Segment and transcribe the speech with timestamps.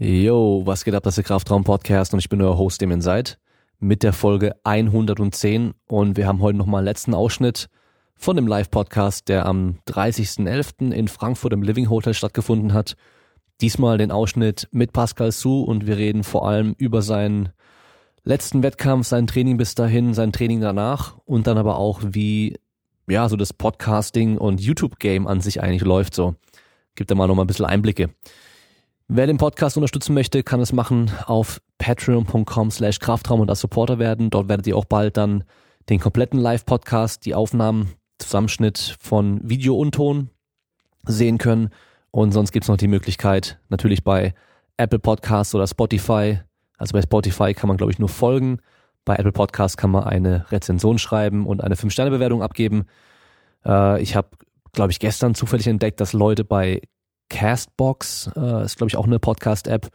[0.00, 3.02] Yo, was geht ab, das ist der Kraftraum-Podcast und ich bin euer Host, dem ihr
[3.02, 3.36] seid,
[3.80, 7.68] mit der Folge 110 und wir haben heute nochmal einen letzten Ausschnitt
[8.14, 10.92] von dem Live-Podcast, der am 30.11.
[10.92, 12.94] in Frankfurt im Living Hotel stattgefunden hat.
[13.60, 17.48] Diesmal den Ausschnitt mit Pascal Su und wir reden vor allem über seinen
[18.22, 22.60] letzten Wettkampf, sein Training bis dahin, sein Training danach und dann aber auch wie,
[23.08, 26.36] ja, so das Podcasting und YouTube-Game an sich eigentlich läuft so.
[26.94, 28.10] Gibt da mal nochmal ein bisschen Einblicke.
[29.10, 33.98] Wer den Podcast unterstützen möchte, kann es machen auf patreon.com slash Kraftraum und als Supporter
[33.98, 34.28] werden.
[34.28, 35.44] Dort werdet ihr auch bald dann
[35.88, 40.28] den kompletten Live-Podcast, die Aufnahmen, Zusammenschnitt von Video und Ton
[41.04, 41.70] sehen können.
[42.10, 44.34] Und sonst gibt's noch die Möglichkeit, natürlich bei
[44.76, 46.40] Apple Podcasts oder Spotify.
[46.76, 48.58] Also bei Spotify kann man, glaube ich, nur folgen.
[49.06, 52.84] Bei Apple Podcasts kann man eine Rezension schreiben und eine 5-Sterne-Bewertung abgeben.
[53.64, 54.28] Äh, ich habe,
[54.72, 56.82] glaube ich, gestern zufällig entdeckt, dass Leute bei
[57.28, 59.88] Castbox, äh, ist glaube ich auch eine Podcast-App,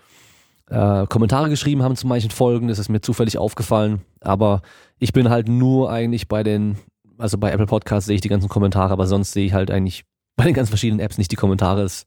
[0.69, 2.67] äh, Kommentare geschrieben haben zu manchen Folgen.
[2.67, 4.01] Das ist mir zufällig aufgefallen.
[4.21, 4.62] Aber
[4.99, 6.77] ich bin halt nur eigentlich bei den,
[7.17, 10.05] also bei Apple Podcasts sehe ich die ganzen Kommentare, aber sonst sehe ich halt eigentlich
[10.35, 11.84] bei den ganz verschiedenen Apps nicht die Kommentare.
[11.84, 12.05] Es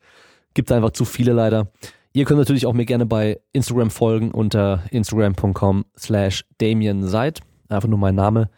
[0.55, 1.69] gibt einfach zu viele leider.
[2.13, 7.41] Ihr könnt natürlich auch mir gerne bei Instagram folgen unter instagram.com slash Damien Seid.
[7.69, 8.49] Einfach nur mein Name.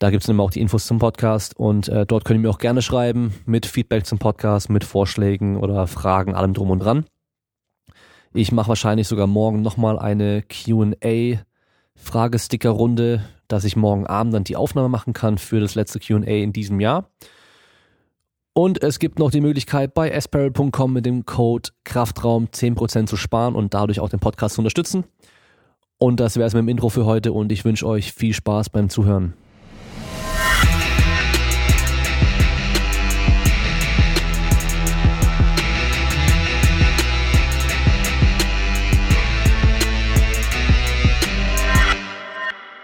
[0.00, 2.48] Da gibt es nämlich auch die Infos zum Podcast und äh, dort könnt ihr mir
[2.48, 7.04] auch gerne schreiben mit Feedback zum Podcast, mit Vorschlägen oder Fragen, allem drum und dran.
[8.32, 11.42] Ich mache wahrscheinlich sogar morgen nochmal eine QA
[11.96, 16.54] Fragesticker-Runde, dass ich morgen Abend dann die Aufnahme machen kann für das letzte QA in
[16.54, 17.10] diesem Jahr.
[18.54, 23.54] Und es gibt noch die Möglichkeit, bei asparrel.com mit dem Code Kraftraum 10% zu sparen
[23.54, 25.04] und dadurch auch den Podcast zu unterstützen.
[25.98, 28.70] Und das wäre es mit dem Intro für heute und ich wünsche euch viel Spaß
[28.70, 29.34] beim Zuhören.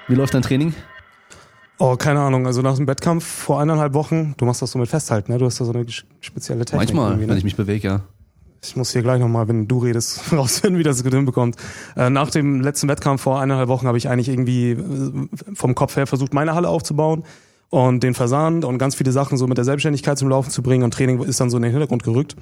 [0.08, 0.72] Wie läuft dein Training?
[1.78, 2.46] Oh, keine Ahnung.
[2.46, 5.38] Also nach dem Wettkampf vor eineinhalb Wochen, du machst das so mit Festhalten, ne?
[5.38, 5.84] Du hast da so eine
[6.20, 6.94] spezielle Technik.
[6.94, 7.28] Manchmal, ne?
[7.28, 8.00] wenn ich mich bewege, ja.
[8.62, 11.56] Ich muss hier gleich nochmal, wenn du redest, rausfinden, wie das gut hinbekommt.
[11.96, 15.96] Äh, nach dem letzten Wettkampf vor eineinhalb Wochen habe ich eigentlich irgendwie äh, vom Kopf
[15.96, 17.24] her versucht, meine Halle aufzubauen
[17.68, 20.84] und den Versand und ganz viele Sachen so mit der Selbstständigkeit zum Laufen zu bringen
[20.84, 22.36] und Training ist dann so in den Hintergrund gerückt.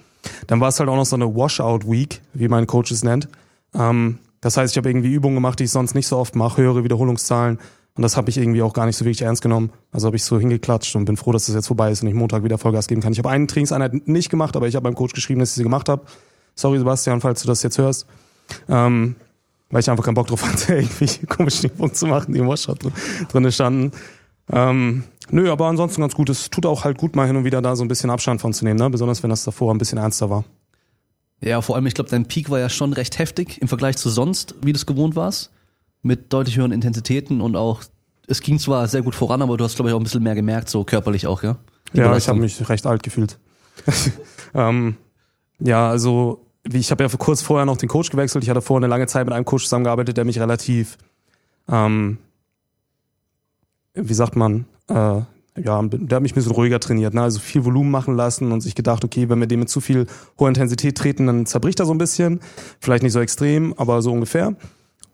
[0.47, 3.29] Dann war es halt auch noch so eine Washout-Week, wie mein Coach es nennt.
[3.75, 6.61] Ähm, das heißt, ich habe irgendwie Übungen gemacht, die ich sonst nicht so oft mache,
[6.61, 7.59] höhere Wiederholungszahlen.
[7.95, 9.73] Und das habe ich irgendwie auch gar nicht so wirklich ernst genommen.
[9.91, 12.15] Also habe ich so hingeklatscht und bin froh, dass das jetzt vorbei ist und ich
[12.15, 13.13] Montag wieder Vollgas geben kann.
[13.13, 15.63] Ich habe eine Trainingseinheit nicht gemacht, aber ich habe beim Coach geschrieben, dass ich sie
[15.63, 16.05] gemacht habe.
[16.57, 18.07] Sorry, Sebastian, falls du das jetzt hörst.
[18.69, 19.17] Ähm,
[19.71, 22.77] weil ich einfach keinen Bock drauf hatte, irgendwie komische Übungen zu machen, die im Washout
[23.33, 23.93] drin standen.
[24.53, 26.29] Ähm, nö, aber ansonsten ganz gut.
[26.29, 28.53] Es tut auch halt gut, mal hin und wieder da so ein bisschen Abstand von
[28.53, 28.91] zu nehmen, ne?
[28.91, 30.45] besonders wenn das davor ein bisschen ernster war.
[31.45, 34.09] Ja, vor allem, ich glaube, dein Peak war ja schon recht heftig im Vergleich zu
[34.09, 35.51] sonst, wie du es gewohnt warst.
[36.03, 37.83] Mit deutlich höheren Intensitäten und auch,
[38.27, 40.35] es ging zwar sehr gut voran, aber du hast, glaube ich, auch ein bisschen mehr
[40.35, 41.57] gemerkt, so körperlich auch, ja?
[41.93, 43.39] Ja, ich habe mich recht alt gefühlt.
[44.55, 44.97] ähm,
[45.59, 48.43] ja, also wie ich habe ja kurz vorher noch den Coach gewechselt.
[48.43, 50.97] Ich hatte vorher eine lange Zeit mit einem Coach zusammengearbeitet, der mich relativ,
[51.69, 52.17] ähm,
[53.93, 55.21] wie sagt man, äh,
[55.57, 57.23] ja, der hat mich ein bisschen ruhiger trainiert, ne?
[57.23, 60.07] also viel Volumen machen lassen und sich gedacht, okay, wenn wir dem mit zu viel
[60.39, 62.41] hoher Intensität treten, dann zerbricht er so ein bisschen.
[62.81, 64.57] Vielleicht nicht so extrem, aber so ungefähr.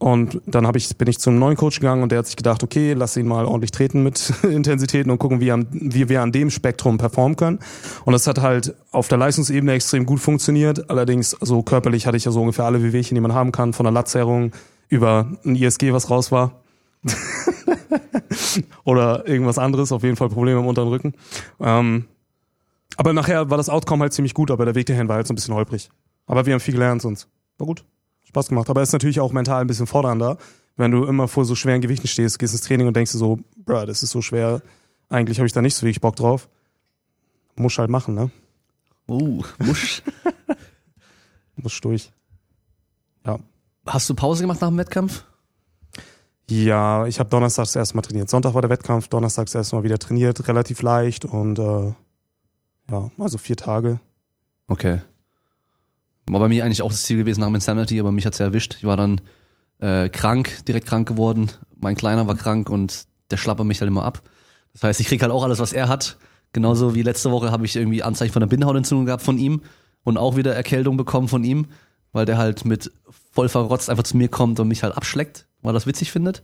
[0.01, 2.63] Und dann hab ich, bin ich zum neuen Coach gegangen und der hat sich gedacht,
[2.63, 6.31] okay, lass ihn mal ordentlich treten mit Intensitäten und gucken, wie, an, wie wir an
[6.31, 7.59] dem Spektrum performen können.
[8.03, 10.89] Und das hat halt auf der Leistungsebene extrem gut funktioniert.
[10.89, 13.83] Allerdings, so körperlich hatte ich ja so ungefähr alle Wehwehchen, die man haben kann, von
[13.83, 14.53] der Latzerrung
[14.89, 16.63] über ein ISG, was raus war.
[18.83, 21.13] oder irgendwas anderes, auf jeden Fall Probleme im unteren Rücken.
[21.59, 22.05] Ähm,
[22.97, 25.33] aber nachher war das Outcome halt ziemlich gut, aber der Weg dahin war halt so
[25.33, 25.89] ein bisschen holprig.
[26.25, 27.83] Aber wir haben viel gelernt und war gut.
[28.25, 28.69] Spaß gemacht.
[28.69, 30.37] Aber es ist natürlich auch mental ein bisschen fordernder,
[30.77, 33.39] wenn du immer vor so schweren Gewichten stehst, gehst ins Training und denkst dir so,
[33.65, 34.61] bruh, das ist so schwer,
[35.09, 36.47] eigentlich habe ich da nicht so wirklich Bock drauf.
[37.55, 38.31] Muss halt machen, ne?
[39.07, 40.01] Uh, musch.
[41.57, 42.11] Muss durch.
[43.25, 43.39] Ja.
[43.85, 45.25] Hast du Pause gemacht nach dem Wettkampf?
[46.51, 48.29] Ja, ich habe donnerstags erstmal trainiert.
[48.29, 51.93] Sonntag war der Wettkampf, donnerstags erstmal wieder trainiert, relativ leicht und äh,
[52.91, 54.01] ja, also vier Tage.
[54.67, 54.99] Okay.
[56.27, 58.47] War bei mir eigentlich auch das Ziel gewesen nach dem Insanity, aber mich hat's ja
[58.47, 58.75] erwischt.
[58.77, 59.21] Ich war dann
[59.79, 61.49] äh, krank, direkt krank geworden.
[61.79, 64.21] Mein Kleiner war krank und der schlappert mich halt immer ab.
[64.73, 66.17] Das heißt, ich krieg halt auch alles, was er hat.
[66.51, 69.61] Genauso wie letzte Woche habe ich irgendwie Anzeichen von der Bindehautentzündung gehabt von ihm
[70.03, 71.67] und auch wieder Erkältung bekommen von ihm,
[72.11, 72.91] weil der halt mit
[73.31, 76.41] voll verrotzt einfach zu mir kommt und mich halt abschleckt weil das witzig findet.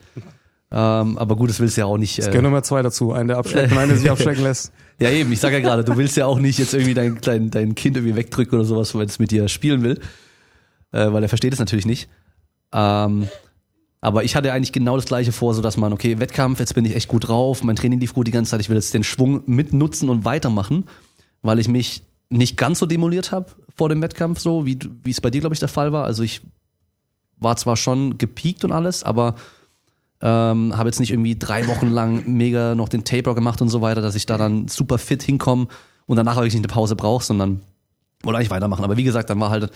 [0.70, 2.20] Ähm, aber gut, das willst du ja auch nicht.
[2.20, 4.74] Es äh, gehören Nummer zwei dazu, einen der abschleckt und einen, der sich abschlecken lässt.
[5.00, 7.50] Ja eben, ich sag ja gerade, du willst ja auch nicht jetzt irgendwie dein, dein,
[7.52, 10.00] dein Kind irgendwie wegdrücken oder sowas, weil es mit dir spielen will.
[10.92, 12.10] äh, weil er versteht es natürlich nicht.
[12.74, 13.28] Ähm,
[14.02, 16.86] aber ich hatte eigentlich genau das gleiche vor, so dass man, okay, Wettkampf, jetzt bin
[16.86, 19.04] ich echt gut drauf, mein Training lief gut die ganze Zeit, ich will jetzt den
[19.04, 20.86] Schwung mitnutzen und weitermachen,
[21.42, 25.22] weil ich mich nicht ganz so demoliert habe vor dem Wettkampf, so wie wie es
[25.22, 26.04] bei dir, glaube ich, der Fall war.
[26.04, 26.42] Also ich
[27.40, 29.36] war zwar schon gepiekt und alles, aber
[30.22, 33.82] ähm, habe jetzt nicht irgendwie drei Wochen lang mega noch den Taper gemacht und so
[33.82, 35.68] weiter, dass ich da dann super fit hinkomme
[36.08, 37.62] und danach wirklich nicht eine Pause brauche, sondern
[38.24, 38.84] wollte eigentlich weitermachen.
[38.84, 39.72] Aber wie gesagt, dann war halt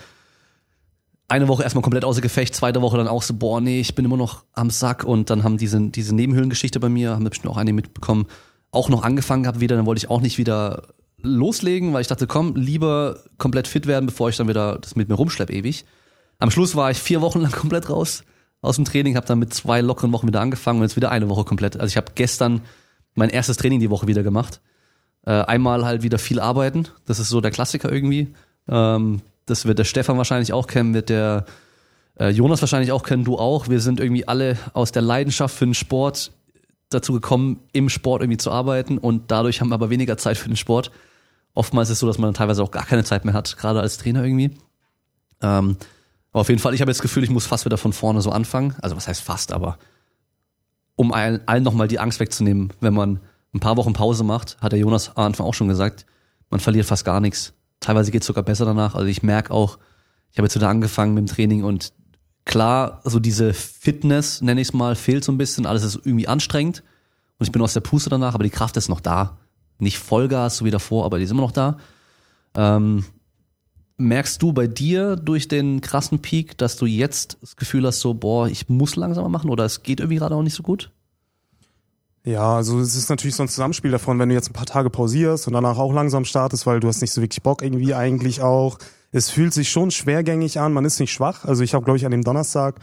[1.28, 4.04] eine Woche erstmal komplett außer Gefecht, zweite Woche dann auch so, boah, nee, ich bin
[4.04, 7.56] immer noch am Sack und dann haben diese, diese Nebenhöhlengeschichte bei mir, haben bestimmt auch
[7.56, 8.26] einige mitbekommen,
[8.70, 10.82] auch noch angefangen gehabt wieder, dann wollte ich auch nicht wieder
[11.22, 15.08] loslegen, weil ich dachte, komm, lieber komplett fit werden, bevor ich dann wieder das mit
[15.08, 15.84] mir rumschlepp ewig.
[16.42, 18.24] Am Schluss war ich vier Wochen lang komplett raus
[18.62, 21.28] aus dem Training, habe dann mit zwei lockeren Wochen wieder angefangen und jetzt wieder eine
[21.28, 21.76] Woche komplett.
[21.76, 22.62] Also ich habe gestern
[23.14, 24.60] mein erstes Training die Woche wieder gemacht.
[25.24, 28.34] Äh, einmal halt wieder viel arbeiten, das ist so der Klassiker irgendwie.
[28.68, 31.46] Ähm, das wird der Stefan wahrscheinlich auch kennen, wird der
[32.18, 33.68] äh, Jonas wahrscheinlich auch kennen, du auch.
[33.68, 36.32] Wir sind irgendwie alle aus der Leidenschaft für den Sport
[36.90, 40.48] dazu gekommen, im Sport irgendwie zu arbeiten und dadurch haben wir aber weniger Zeit für
[40.48, 40.90] den Sport.
[41.54, 43.96] Oftmals ist es so, dass man teilweise auch gar keine Zeit mehr hat, gerade als
[43.96, 44.50] Trainer irgendwie.
[45.40, 45.76] Ähm,
[46.32, 48.22] aber auf jeden Fall, ich habe jetzt das Gefühl, ich muss fast wieder von vorne
[48.22, 48.74] so anfangen.
[48.80, 49.78] Also was heißt fast, aber
[50.96, 53.20] um allen, allen nochmal die Angst wegzunehmen, wenn man
[53.54, 56.06] ein paar Wochen Pause macht, hat der Jonas am Anfang auch schon gesagt,
[56.48, 57.52] man verliert fast gar nichts.
[57.80, 58.94] Teilweise geht es sogar besser danach.
[58.94, 59.78] Also ich merke auch,
[60.30, 61.92] ich habe jetzt wieder angefangen mit dem Training und
[62.46, 65.66] klar, so diese Fitness, nenne ich es mal, fehlt so ein bisschen.
[65.66, 66.82] Alles ist irgendwie anstrengend
[67.38, 69.38] und ich bin aus der Puste danach, aber die Kraft ist noch da.
[69.78, 71.76] Nicht Vollgas, so wie davor, aber die ist immer noch da.
[72.54, 73.04] Ähm,
[74.02, 78.14] merkst du bei dir durch den krassen Peak, dass du jetzt das Gefühl hast, so,
[78.14, 80.90] boah, ich muss langsamer machen oder es geht irgendwie gerade auch nicht so gut?
[82.24, 84.90] Ja, also es ist natürlich so ein Zusammenspiel davon, wenn du jetzt ein paar Tage
[84.90, 88.42] pausierst und danach auch langsam startest, weil du hast nicht so wirklich Bock irgendwie eigentlich
[88.42, 88.78] auch.
[89.10, 91.44] Es fühlt sich schon schwergängig an, man ist nicht schwach.
[91.44, 92.76] Also ich habe, glaube ich, an dem Donnerstag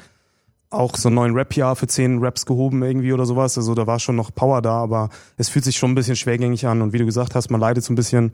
[0.69, 3.57] auch so einen neuen Rap-Jahr für zehn Raps gehoben irgendwie oder sowas.
[3.57, 6.67] Also da war schon noch Power da, aber es fühlt sich schon ein bisschen schwergängig
[6.67, 6.81] an.
[6.81, 8.33] Und wie du gesagt hast, man leidet so ein bisschen.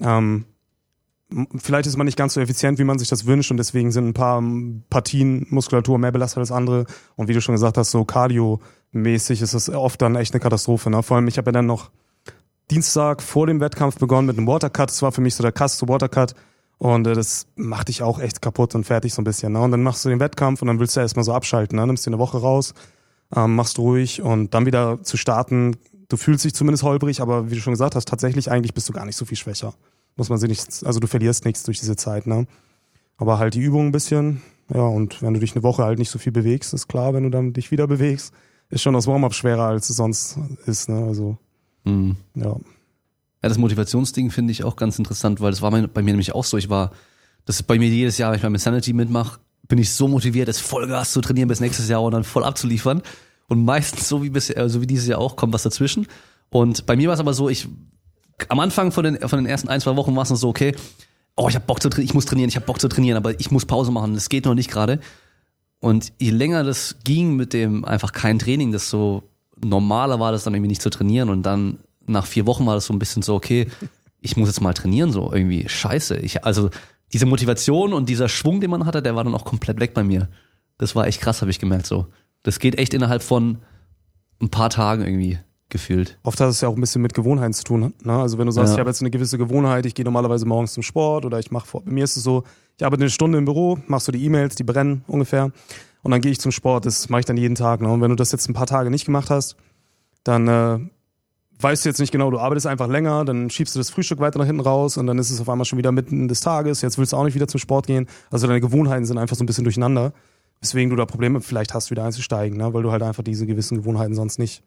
[0.00, 0.46] Ähm,
[1.56, 4.08] vielleicht ist man nicht ganz so effizient, wie man sich das wünscht und deswegen sind
[4.08, 4.42] ein paar
[4.90, 6.86] Partien Muskulatur mehr belastet als andere.
[7.16, 8.60] Und wie du schon gesagt hast, so Cardio
[8.92, 10.90] mäßig ist das oft dann echt eine Katastrophe.
[10.90, 11.02] Ne?
[11.02, 11.90] Vor allem, ich habe ja dann noch
[12.70, 14.90] Dienstag vor dem Wettkampf begonnen mit einem Watercut.
[14.90, 16.34] Das war für mich so der krasseste Watercut.
[16.78, 19.52] Und äh, das macht dich auch echt kaputt und fertig so ein bisschen.
[19.52, 19.60] Ne?
[19.60, 21.78] Und dann machst du den Wettkampf und dann willst du erstmal so abschalten.
[21.78, 21.86] Ne?
[21.86, 22.74] Nimmst dir eine Woche raus,
[23.34, 25.76] ähm, machst ruhig und dann wieder zu starten.
[26.08, 28.92] Du fühlst dich zumindest holprig, aber wie du schon gesagt hast, tatsächlich eigentlich bist du
[28.92, 29.74] gar nicht so viel schwächer.
[30.16, 32.26] Muss man sich nicht, also du verlierst nichts durch diese Zeit.
[32.26, 32.46] Ne?
[33.16, 34.42] Aber halt die Übung ein bisschen.
[34.72, 37.24] Ja, und wenn du dich eine Woche halt nicht so viel bewegst, ist klar, wenn
[37.24, 38.32] du dann dich wieder bewegst,
[38.68, 40.88] ist schon das Warm-up schwerer, als es sonst ist.
[40.88, 41.04] Ne?
[41.04, 41.38] Also,
[41.84, 42.16] mhm.
[42.34, 42.56] ja.
[43.42, 46.44] Ja, das Motivationsding finde ich auch ganz interessant, weil das war bei mir nämlich auch
[46.44, 46.58] so.
[46.58, 46.92] Ich war,
[47.46, 50.08] das ist bei mir jedes Jahr, wenn ich mal mit Sanity mitmache, bin ich so
[50.08, 53.02] motiviert, das Vollgas zu trainieren bis nächstes Jahr und dann voll abzuliefern.
[53.48, 56.06] Und meistens, so wie bisher, so wie dieses Jahr auch, kommt was dazwischen.
[56.50, 57.66] Und bei mir war es aber so, ich,
[58.48, 60.74] am Anfang von den, von den ersten ein, zwei Wochen war es noch so, okay,
[61.36, 63.38] oh, ich habe Bock zu trainieren, ich muss trainieren, ich habe Bock zu trainieren, aber
[63.38, 65.00] ich muss Pause machen, das geht noch nicht gerade.
[65.80, 69.22] Und je länger das ging mit dem einfach kein Training, desto
[69.56, 71.30] normaler war das dann irgendwie nicht zu trainieren.
[71.30, 73.68] Und dann nach vier Wochen war das so ein bisschen so, okay,
[74.20, 76.16] ich muss jetzt mal trainieren, so irgendwie scheiße.
[76.18, 76.70] Ich, also
[77.12, 80.04] diese Motivation und dieser Schwung, den man hatte, der war dann auch komplett weg bei
[80.04, 80.28] mir.
[80.78, 82.06] Das war echt krass, habe ich gemerkt so.
[82.42, 83.58] Das geht echt innerhalb von
[84.40, 85.38] ein paar Tagen irgendwie
[85.70, 86.18] gefühlt.
[86.22, 87.94] Oft hat es ja auch ein bisschen mit Gewohnheiten zu tun.
[88.02, 88.12] Ne?
[88.12, 88.74] Also wenn du sagst, ja.
[88.74, 91.66] ich habe jetzt eine gewisse Gewohnheit, ich gehe normalerweise morgens zum Sport oder ich mache
[91.66, 91.84] vor.
[91.84, 92.44] Bei mir ist es so,
[92.76, 95.52] ich arbeite eine Stunde im Büro, machst du die E-Mails, die brennen ungefähr.
[96.02, 97.80] Und dann gehe ich zum Sport, das mache ich dann jeden Tag.
[97.80, 97.88] Ne?
[97.90, 99.56] Und wenn du das jetzt ein paar Tage nicht gemacht hast,
[100.24, 100.78] dann äh,
[101.60, 104.38] weißt du jetzt nicht genau, du arbeitest einfach länger, dann schiebst du das Frühstück weiter
[104.38, 106.82] nach hinten raus und dann ist es auf einmal schon wieder mitten des Tages.
[106.82, 108.06] Jetzt willst du auch nicht wieder zum Sport gehen.
[108.30, 110.12] Also deine Gewohnheiten sind einfach so ein bisschen durcheinander.
[110.60, 112.72] Weswegen du da Probleme vielleicht hast, wieder einzusteigen, ne?
[112.74, 114.62] weil du halt einfach diese gewissen Gewohnheiten sonst nicht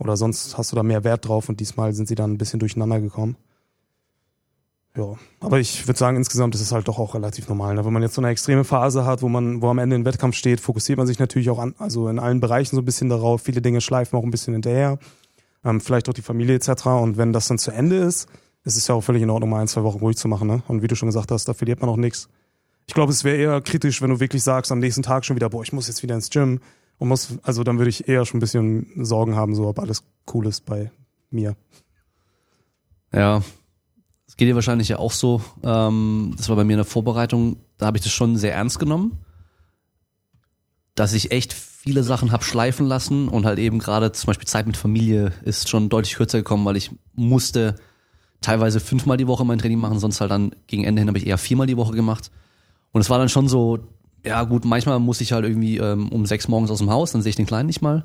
[0.00, 2.58] oder sonst hast du da mehr Wert drauf und diesmal sind sie dann ein bisschen
[2.58, 3.36] durcheinander gekommen.
[4.96, 7.76] Ja, aber ich würde sagen, insgesamt ist es halt doch auch relativ normal.
[7.76, 7.84] Ne?
[7.84, 10.34] Wenn man jetzt so eine extreme Phase hat, wo man, wo am Ende ein Wettkampf
[10.34, 13.42] steht, fokussiert man sich natürlich auch an, also in allen Bereichen so ein bisschen darauf.
[13.42, 14.98] Viele Dinge schleifen auch ein bisschen hinterher.
[15.64, 16.86] Ähm, vielleicht auch die Familie etc.
[16.86, 18.28] Und wenn das dann zu Ende ist,
[18.64, 20.48] ist es ja auch völlig in Ordnung, mal ein, zwei Wochen ruhig zu machen.
[20.48, 20.62] Ne?
[20.66, 22.28] Und wie du schon gesagt hast, da verliert man auch nichts.
[22.86, 25.50] Ich glaube, es wäre eher kritisch, wenn du wirklich sagst, am nächsten Tag schon wieder,
[25.50, 26.58] boah, ich muss jetzt wieder ins Gym
[27.00, 30.04] und muss, also dann würde ich eher schon ein bisschen Sorgen haben, so ob alles
[30.32, 30.92] cool ist bei
[31.30, 31.56] mir.
[33.10, 33.42] Ja,
[34.28, 35.40] es geht dir wahrscheinlich ja auch so.
[35.64, 38.78] Ähm, das war bei mir in der Vorbereitung, da habe ich das schon sehr ernst
[38.78, 39.16] genommen,
[40.94, 44.66] dass ich echt viele Sachen habe schleifen lassen und halt eben gerade zum Beispiel Zeit
[44.66, 47.76] mit Familie ist schon deutlich kürzer gekommen, weil ich musste
[48.42, 51.26] teilweise fünfmal die Woche mein Training machen, sonst halt dann gegen Ende hin habe ich
[51.26, 52.30] eher viermal die Woche gemacht.
[52.92, 53.78] Und es war dann schon so,
[54.24, 57.22] ja gut, manchmal muss ich halt irgendwie ähm, um sechs morgens aus dem Haus, dann
[57.22, 58.04] sehe ich den Kleinen nicht mal,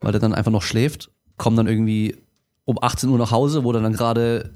[0.00, 2.16] weil der dann einfach noch schläft, komme dann irgendwie
[2.64, 4.50] um 18 Uhr nach Hause, wo er dann gerade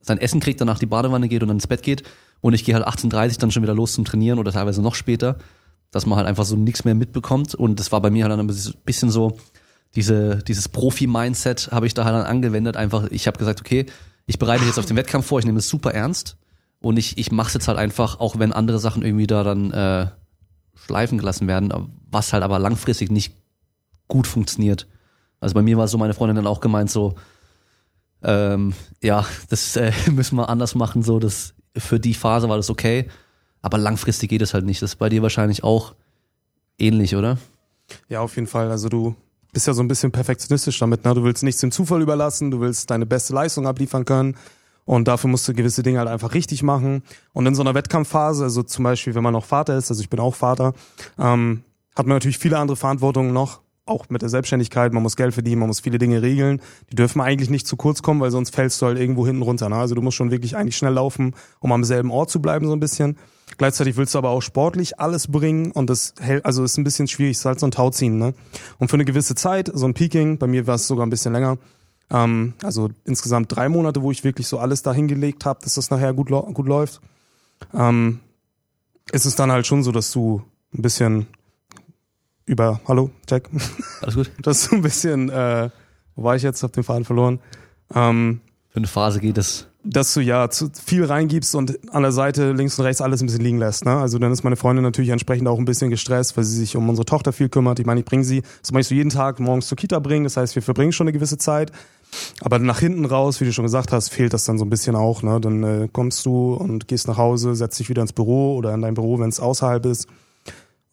[0.00, 2.04] sein Essen kriegt, danach die Badewanne geht und dann ins Bett geht.
[2.40, 5.36] Und ich gehe halt 18.30 dann schon wieder los zum Trainieren oder teilweise noch später,
[5.90, 7.54] dass man halt einfach so nichts mehr mitbekommt.
[7.54, 9.36] Und das war bei mir halt dann ein bisschen so,
[9.96, 12.76] diese, dieses Profi-Mindset habe ich da halt dann angewendet.
[12.76, 13.86] Einfach, ich habe gesagt, okay,
[14.26, 16.36] ich bereite mich jetzt auf den Wettkampf vor, ich nehme es super ernst
[16.80, 19.70] und ich, ich mache es jetzt halt einfach, auch wenn andere Sachen irgendwie da dann
[19.72, 20.06] äh,
[20.76, 21.72] schleifen gelassen werden,
[22.10, 23.34] was halt aber langfristig nicht
[24.08, 24.86] gut funktioniert.
[25.40, 27.14] Also bei mir war so meine Freundin dann auch gemeint so,
[28.22, 32.70] ähm, ja, das äh, müssen wir anders machen, so das für die Phase war das
[32.70, 33.08] okay,
[33.62, 34.80] aber langfristig geht es halt nicht.
[34.82, 35.94] Das ist bei dir wahrscheinlich auch
[36.78, 37.38] ähnlich, oder?
[38.08, 38.70] Ja, auf jeden Fall.
[38.70, 39.14] Also du
[39.52, 41.14] bist ja so ein bisschen perfektionistisch damit, ne?
[41.14, 44.36] Du willst nichts dem Zufall überlassen, du willst deine beste Leistung abliefern können.
[44.86, 47.02] Und dafür musst du gewisse Dinge halt einfach richtig machen.
[47.34, 50.08] Und in so einer Wettkampfphase, also zum Beispiel, wenn man noch Vater ist, also ich
[50.08, 50.72] bin auch Vater,
[51.18, 51.64] ähm,
[51.94, 55.60] hat man natürlich viele andere Verantwortungen noch, auch mit der Selbstständigkeit, man muss Geld verdienen,
[55.60, 56.60] man muss viele Dinge regeln.
[56.90, 59.68] Die dürfen eigentlich nicht zu kurz kommen, weil sonst fällst du halt irgendwo hinten runter.
[59.68, 59.76] Ne?
[59.76, 62.72] Also du musst schon wirklich eigentlich schnell laufen, um am selben Ort zu bleiben, so
[62.72, 63.16] ein bisschen.
[63.58, 67.06] Gleichzeitig willst du aber auch sportlich alles bringen und das hält, also ist ein bisschen
[67.06, 68.34] schwierig, ist halt so ein Tauziehen, ne?
[68.78, 71.32] Und für eine gewisse Zeit, so ein Peaking, bei mir war es sogar ein bisschen
[71.32, 71.56] länger,
[72.10, 76.12] ähm, also insgesamt drei Monate, wo ich wirklich so alles dahingelegt habe, dass das nachher
[76.14, 77.00] gut, gut läuft,
[77.74, 78.20] ähm,
[79.12, 80.42] ist es dann halt schon so, dass du
[80.74, 81.26] ein bisschen
[82.44, 83.50] über, hallo, Jack.
[84.02, 84.30] Alles gut.
[84.40, 85.70] Dass du ein bisschen, äh,
[86.14, 86.62] wo war ich jetzt?
[86.62, 87.40] Hab den Faden verloren.
[87.94, 89.66] Ähm, Für eine Phase geht es.
[89.82, 93.26] Dass du ja zu viel reingibst und an der Seite links und rechts alles ein
[93.26, 93.84] bisschen liegen lässt.
[93.84, 93.96] Ne?
[93.96, 96.88] Also dann ist meine Freundin natürlich entsprechend auch ein bisschen gestresst, weil sie sich um
[96.88, 97.78] unsere Tochter viel kümmert.
[97.78, 100.24] Ich meine, ich bringe sie, ich so jeden Tag morgens zur Kita bringen.
[100.24, 101.70] Das heißt, wir verbringen schon eine gewisse Zeit.
[102.40, 104.96] Aber nach hinten raus, wie du schon gesagt hast, fehlt das dann so ein bisschen
[104.96, 105.22] auch.
[105.22, 105.40] Ne?
[105.40, 108.82] Dann äh, kommst du und gehst nach Hause, setzt dich wieder ins Büro oder in
[108.82, 110.08] dein Büro, wenn es außerhalb ist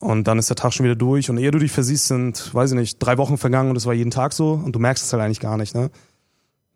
[0.04, 1.30] und dann ist der Tag schon wieder durch.
[1.30, 3.94] Und ehe du dich versiehst, sind, weiß ich nicht, drei Wochen vergangen und es war
[3.94, 4.52] jeden Tag so.
[4.52, 5.90] Und du merkst es halt eigentlich gar nicht, ne?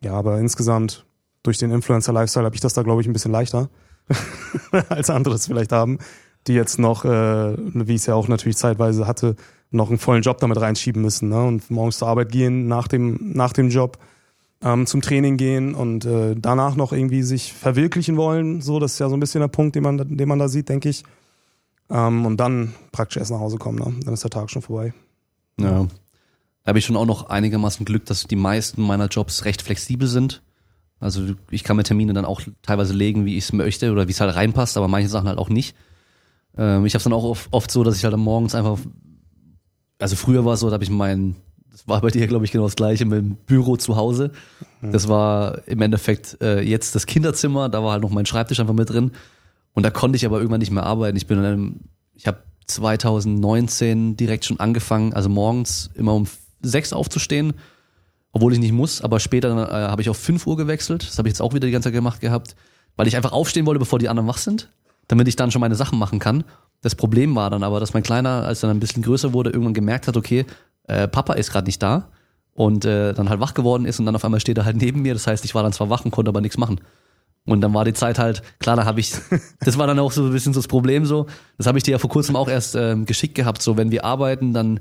[0.02, 1.06] Ja, aber insgesamt,
[1.44, 3.70] durch den Influencer-Lifestyle habe ich das da, glaube ich, ein bisschen leichter,
[4.90, 5.98] als andere es vielleicht haben,
[6.48, 9.36] die jetzt noch, äh, wie ich es ja auch natürlich zeitweise hatte,
[9.72, 11.44] noch einen vollen Job damit reinschieben müssen, ne?
[11.44, 13.98] Und morgens zur Arbeit gehen, nach dem, nach dem Job
[14.64, 18.62] ähm, zum Training gehen und äh, danach noch irgendwie sich verwirklichen wollen.
[18.62, 20.70] So, das ist ja so ein bisschen der Punkt, den man, den man da sieht,
[20.70, 21.04] denke ich.
[21.90, 23.94] Ähm, und dann praktisch erst nach Hause kommen, ne?
[24.04, 24.94] dann ist der Tag schon vorbei.
[25.60, 25.88] Ja.
[26.64, 30.08] Da habe ich schon auch noch einigermaßen Glück, dass die meisten meiner Jobs recht flexibel
[30.08, 30.42] sind.
[31.00, 34.12] Also ich kann mir Termine dann auch teilweise legen, wie ich es möchte oder wie
[34.12, 35.76] es halt reinpasst, aber manche Sachen halt auch nicht.
[36.58, 38.80] Ähm, ich habe es dann auch oft, oft so, dass ich halt morgens einfach,
[40.00, 41.36] also früher war es so, da habe ich mein,
[41.78, 44.32] das war bei dir glaube ich genau das gleiche, mit dem Büro zu Hause.
[44.82, 48.74] Das war im Endeffekt äh, jetzt das Kinderzimmer, da war halt noch mein Schreibtisch einfach
[48.74, 49.12] mit drin.
[49.74, 51.16] Und da konnte ich aber irgendwann nicht mehr arbeiten.
[51.18, 51.82] Ich bin dann,
[52.16, 56.26] ich habe 2019 direkt schon angefangen, also morgens immer um
[56.64, 57.54] sechs aufzustehen,
[58.32, 61.08] obwohl ich nicht muss, aber später äh, habe ich auf fünf Uhr gewechselt.
[61.08, 62.56] Das habe ich jetzt auch wieder die ganze Zeit gemacht gehabt,
[62.96, 64.72] weil ich einfach aufstehen wollte, bevor die anderen wach sind,
[65.08, 66.44] damit ich dann schon meine Sachen machen kann.
[66.82, 69.52] Das Problem war dann aber, dass mein Kleiner, als er dann ein bisschen größer wurde,
[69.52, 70.46] irgendwann gemerkt hat, okay,
[70.88, 72.10] äh, Papa ist gerade nicht da
[72.54, 75.04] und äh, dann halt wach geworden ist und dann auf einmal steht er halt neben
[75.04, 75.14] mir.
[75.14, 76.82] Das heißt, ich war dann zwar wach und konnte aber nichts machen.
[77.46, 79.14] Und dann war die Zeit halt, klar, da habe ich,
[79.60, 81.28] das war dann auch so ein bisschen so das Problem so.
[81.58, 83.62] Das habe ich dir ja vor kurzem auch erst ähm, geschickt gehabt.
[83.62, 84.80] So, wenn wir arbeiten, dann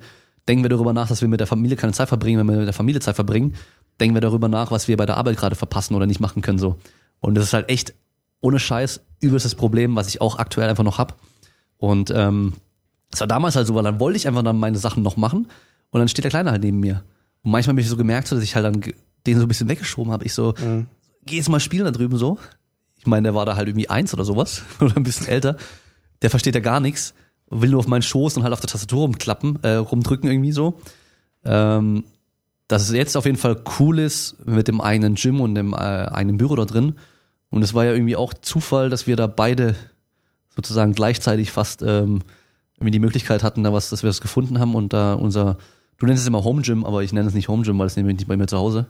[0.49, 2.41] denken wir darüber nach, dass wir mit der Familie keine Zeit verbringen.
[2.41, 3.55] Wenn wir mit der Familie Zeit verbringen,
[4.01, 6.59] denken wir darüber nach, was wir bei der Arbeit gerade verpassen oder nicht machen können.
[6.59, 6.77] so.
[7.21, 7.95] Und das ist halt echt
[8.41, 11.19] ohne Scheiß übelstes Problem, was ich auch aktuell einfach noch hab.
[11.79, 12.55] Und ähm,
[13.11, 15.47] das war damals halt so, weil dann wollte ich einfach dann meine Sachen noch machen
[15.97, 17.03] und dann steht der Kleine halt neben mir.
[17.43, 18.81] Und manchmal bin ich so gemerkt, dass ich halt dann
[19.27, 20.25] den so ein bisschen weggeschoben habe.
[20.25, 20.87] Ich so, mhm
[21.27, 22.39] geh jetzt mal spielen da drüben so.
[22.97, 25.57] Ich meine, der war da halt irgendwie eins oder sowas oder ein bisschen älter.
[26.23, 27.13] Der versteht ja gar nichts,
[27.51, 30.81] will nur auf meinen Schoß und halt auf der Tastatur rumklappen, äh, rumdrücken irgendwie so.
[31.45, 32.05] Ähm,
[32.69, 35.77] dass es jetzt auf jeden Fall cool ist mit dem eigenen Gym und dem äh,
[35.77, 36.95] eigenen Büro da drin.
[37.51, 39.77] Und es war ja irgendwie auch Zufall, dass wir da beide
[40.57, 42.23] sozusagen gleichzeitig fast ähm,
[42.77, 45.59] irgendwie die Möglichkeit hatten, da was, dass wir das gefunden haben und da unser,
[45.99, 47.97] du nennst es immer Home Gym, aber ich nenne es nicht Home Gym, weil es
[47.97, 48.87] nämlich nicht bei mir zu Hause.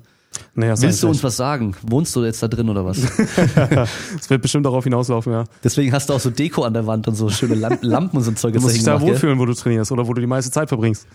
[0.55, 1.75] Naja, Willst du uns was sagen?
[1.83, 2.99] Wohnst du jetzt da drin oder was?
[4.19, 5.45] Es wird bestimmt darauf hinauslaufen, ja.
[5.65, 8.31] Deswegen hast du auch so Deko an der Wand und so schöne Lampen und so
[8.31, 8.55] ein Zeug.
[8.55, 11.07] Du musst dich da wohlfühlen, wo du trainierst oder wo du die meiste Zeit verbringst.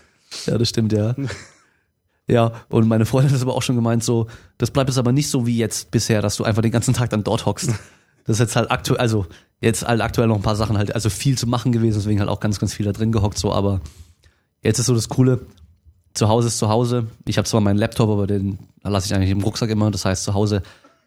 [0.46, 1.14] Ja, das stimmt, ja.
[2.28, 5.28] Ja, und meine Freundin hat aber auch schon gemeint, so, das bleibt jetzt aber nicht
[5.28, 7.70] so wie jetzt bisher, dass du einfach den ganzen Tag dann dort hockst.
[8.24, 9.26] Das ist jetzt halt aktuell, also
[9.60, 12.30] jetzt halt aktuell noch ein paar Sachen halt, also viel zu machen gewesen, deswegen halt
[12.30, 13.80] auch ganz, ganz viel da drin gehockt, so, aber
[14.62, 15.40] jetzt ist so das Coole,
[16.14, 17.06] zu Hause ist zu Hause.
[17.26, 19.90] Ich habe zwar meinen Laptop, aber den lasse ich eigentlich im Rucksack immer.
[19.90, 20.62] Das heißt, zu Hause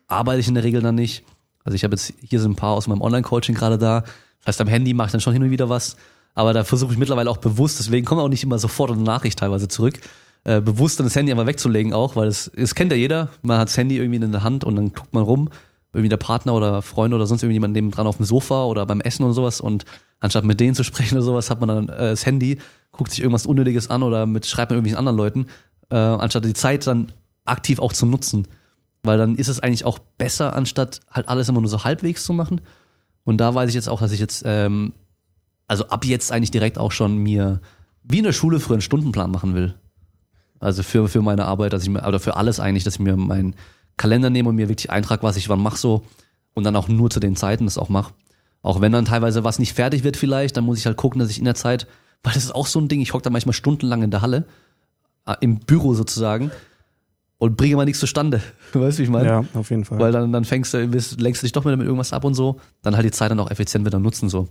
[0.07, 1.23] arbeite ich in der Regel dann nicht.
[1.63, 4.03] Also ich habe jetzt hier sind ein paar aus meinem Online-Coaching gerade da.
[4.45, 5.95] Heißt, am Handy mache ich dann schon hin und wieder was,
[6.35, 9.39] aber da versuche ich mittlerweile auch bewusst, deswegen kommt auch nicht immer sofort eine Nachricht
[9.39, 9.99] teilweise zurück,
[10.43, 13.57] äh, bewusst dann das Handy einfach wegzulegen auch, weil es, es kennt ja jeder, man
[13.57, 15.49] hat das Handy irgendwie in der Hand und dann guckt man rum,
[15.95, 19.01] irgendwie der Partner oder Freund oder sonst irgendjemand neben dran auf dem Sofa oder beim
[19.01, 19.85] Essen oder sowas und
[20.19, 22.59] anstatt mit denen zu sprechen oder sowas, hat man dann äh, das Handy,
[22.91, 25.47] guckt sich irgendwas Unnötiges an oder mit schreibt mit irgendwelchen anderen Leuten,
[25.89, 27.11] äh, anstatt die Zeit dann
[27.45, 28.47] aktiv auch zu nutzen.
[29.03, 32.33] Weil dann ist es eigentlich auch besser, anstatt halt alles immer nur so halbwegs zu
[32.33, 32.61] machen.
[33.23, 34.93] Und da weiß ich jetzt auch, dass ich jetzt, ähm,
[35.67, 37.61] also ab jetzt eigentlich direkt auch schon mir
[38.07, 39.75] wie in der Schule früher einen Stundenplan machen will.
[40.59, 43.15] Also für, für meine Arbeit, dass ich mir, oder für alles eigentlich, dass ich mir
[43.15, 43.55] meinen
[43.97, 46.03] Kalender nehme und mir wirklich eintrag, was ich wann mache so
[46.53, 48.13] und dann auch nur zu den Zeiten das auch mache.
[48.61, 51.29] Auch wenn dann teilweise was nicht fertig wird vielleicht, dann muss ich halt gucken, dass
[51.29, 51.87] ich in der Zeit,
[52.23, 54.45] weil das ist auch so ein Ding, ich hocke da manchmal stundenlang in der Halle,
[55.25, 56.51] äh, im Büro sozusagen
[57.37, 58.41] und bringe mal nichts zustande.
[58.73, 59.27] Du weißt, wie ich meine?
[59.27, 59.99] Ja, auf jeden Fall.
[59.99, 62.59] Weil dann, dann fängst du, lenkst du dich doch wieder mit irgendwas ab und so,
[62.81, 64.49] dann halt die Zeit dann auch effizient wieder nutzen so.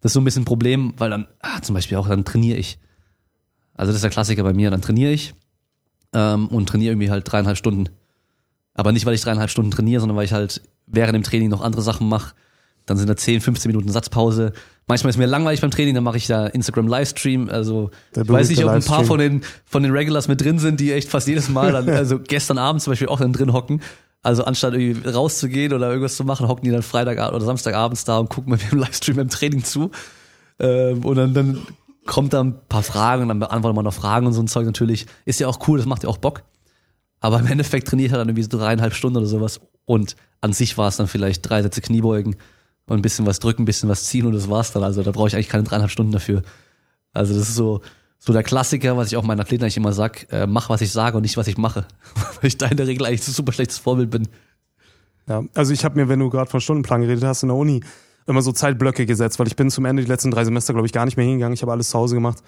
[0.00, 2.58] Das ist so ein bisschen ein Problem, weil dann, ah, zum Beispiel auch, dann trainiere
[2.58, 2.78] ich.
[3.74, 5.34] Also das ist der Klassiker bei mir, dann trainiere ich
[6.12, 7.88] ähm, und trainiere irgendwie halt dreieinhalb Stunden.
[8.76, 11.62] Aber nicht, weil ich dreieinhalb Stunden trainiere, sondern weil ich halt während dem Training noch
[11.62, 12.34] andere Sachen mache.
[12.84, 14.52] Dann sind da 10, 15 Minuten Satzpause.
[14.86, 17.48] Manchmal ist mir langweilig beim Training, dann mache ich da Instagram Livestream.
[17.48, 20.78] Also ich weiß nicht, ob ein paar von den von den Regulars mit drin sind,
[20.78, 23.80] die echt fast jedes Mal, dann, also gestern Abend zum Beispiel auch dann drin hocken.
[24.22, 28.18] Also anstatt irgendwie rauszugehen oder irgendwas zu machen, hocken die dann Freitag oder Samstagabends da
[28.18, 29.90] und gucken mir im Livestream im Training zu.
[30.58, 31.58] Ähm, und dann, dann
[32.06, 34.66] kommt da ein paar Fragen und dann beantwortet man noch Fragen und so ein Zeug
[34.66, 35.06] natürlich.
[35.24, 36.42] Ist ja auch cool, das macht ja auch Bock.
[37.20, 39.60] Aber im Endeffekt trainiert er dann irgendwie so dreieinhalb Stunden oder sowas.
[39.84, 42.36] Und an sich war es dann vielleicht drei Sätze Kniebeugen
[42.86, 44.82] und ein bisschen was drücken, ein bisschen was ziehen und das war's dann.
[44.82, 46.42] Also da brauche ich eigentlich keine dreieinhalb Stunden dafür.
[47.12, 47.80] Also das ist so,
[48.18, 50.92] so der Klassiker, was ich auch meinen Athleten eigentlich immer sag, äh, mach, was ich
[50.92, 51.86] sage und nicht, was ich mache.
[52.14, 54.28] Weil ich da in der Regel eigentlich ein super schlechtes Vorbild bin.
[55.28, 57.82] Ja, also ich habe mir, wenn du gerade von Stundenplan geredet hast in der Uni,
[58.26, 60.92] immer so Zeitblöcke gesetzt, weil ich bin zum Ende die letzten drei Semester, glaube ich,
[60.92, 61.54] gar nicht mehr hingegangen.
[61.54, 62.38] Ich habe alles zu Hause gemacht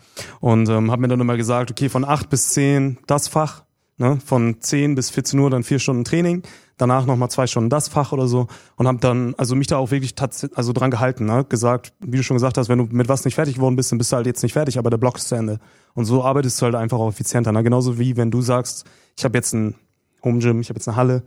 [0.40, 3.64] und ähm, habe mir dann immer gesagt, okay, von acht bis zehn das Fach,
[3.98, 6.42] ne, von zehn bis 14 Uhr dann vier Stunden Training,
[6.76, 9.90] danach nochmal zwei Stunden das Fach oder so und habe dann, also mich da auch
[9.90, 10.14] wirklich
[10.54, 13.34] also dran gehalten, ne, gesagt, wie du schon gesagt hast, wenn du mit was nicht
[13.34, 15.34] fertig geworden bist, dann bist du halt jetzt nicht fertig, aber der Block ist zu
[15.34, 15.58] Ende.
[15.94, 17.52] Und so arbeitest du halt einfach auch effizienter.
[17.52, 17.62] Ne?
[17.62, 18.84] Genauso wie wenn du sagst,
[19.16, 19.74] ich habe jetzt ein
[20.24, 21.22] Home Gym, ich habe jetzt eine Halle,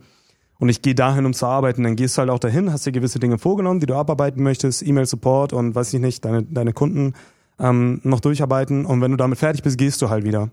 [0.62, 2.92] und ich gehe dahin, um zu arbeiten, dann gehst du halt auch dahin, hast dir
[2.92, 7.14] gewisse Dinge vorgenommen, die du abarbeiten möchtest, E-Mail-Support und weiß ich nicht, deine, deine Kunden
[7.58, 10.50] ähm, noch durcharbeiten und wenn du damit fertig bist, gehst du halt wieder.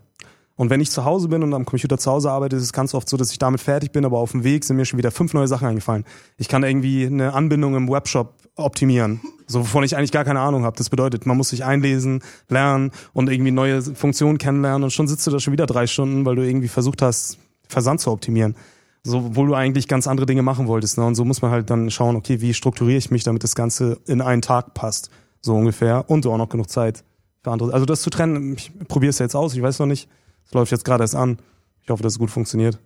[0.60, 2.94] Und wenn ich zu Hause bin und am Computer zu Hause arbeite, ist es ganz
[2.94, 5.10] oft so, dass ich damit fertig bin, aber auf dem Weg sind mir schon wieder
[5.10, 6.04] fünf neue Sachen eingefallen.
[6.36, 10.66] Ich kann irgendwie eine Anbindung im Webshop optimieren, so wovon ich eigentlich gar keine Ahnung
[10.66, 10.76] habe.
[10.76, 15.26] Das bedeutet, man muss sich einlesen, lernen und irgendwie neue Funktionen kennenlernen und schon sitzt
[15.28, 17.38] du da schon wieder drei Stunden, weil du irgendwie versucht hast,
[17.70, 18.54] Versand zu optimieren
[19.02, 20.98] so, obwohl du eigentlich ganz andere Dinge machen wolltest.
[20.98, 21.06] Ne?
[21.06, 23.98] Und so muss man halt dann schauen, okay, wie strukturiere ich mich, damit das Ganze
[24.08, 26.10] in einen Tag passt, so ungefähr.
[26.10, 27.06] Und du auch noch genug Zeit
[27.44, 27.74] für andere.
[27.74, 30.10] Also das zu trennen, ich probiere es jetzt aus, ich weiß noch nicht.
[30.50, 31.38] Es läuft jetzt gerade erst an.
[31.84, 32.80] Ich hoffe, dass es gut funktioniert.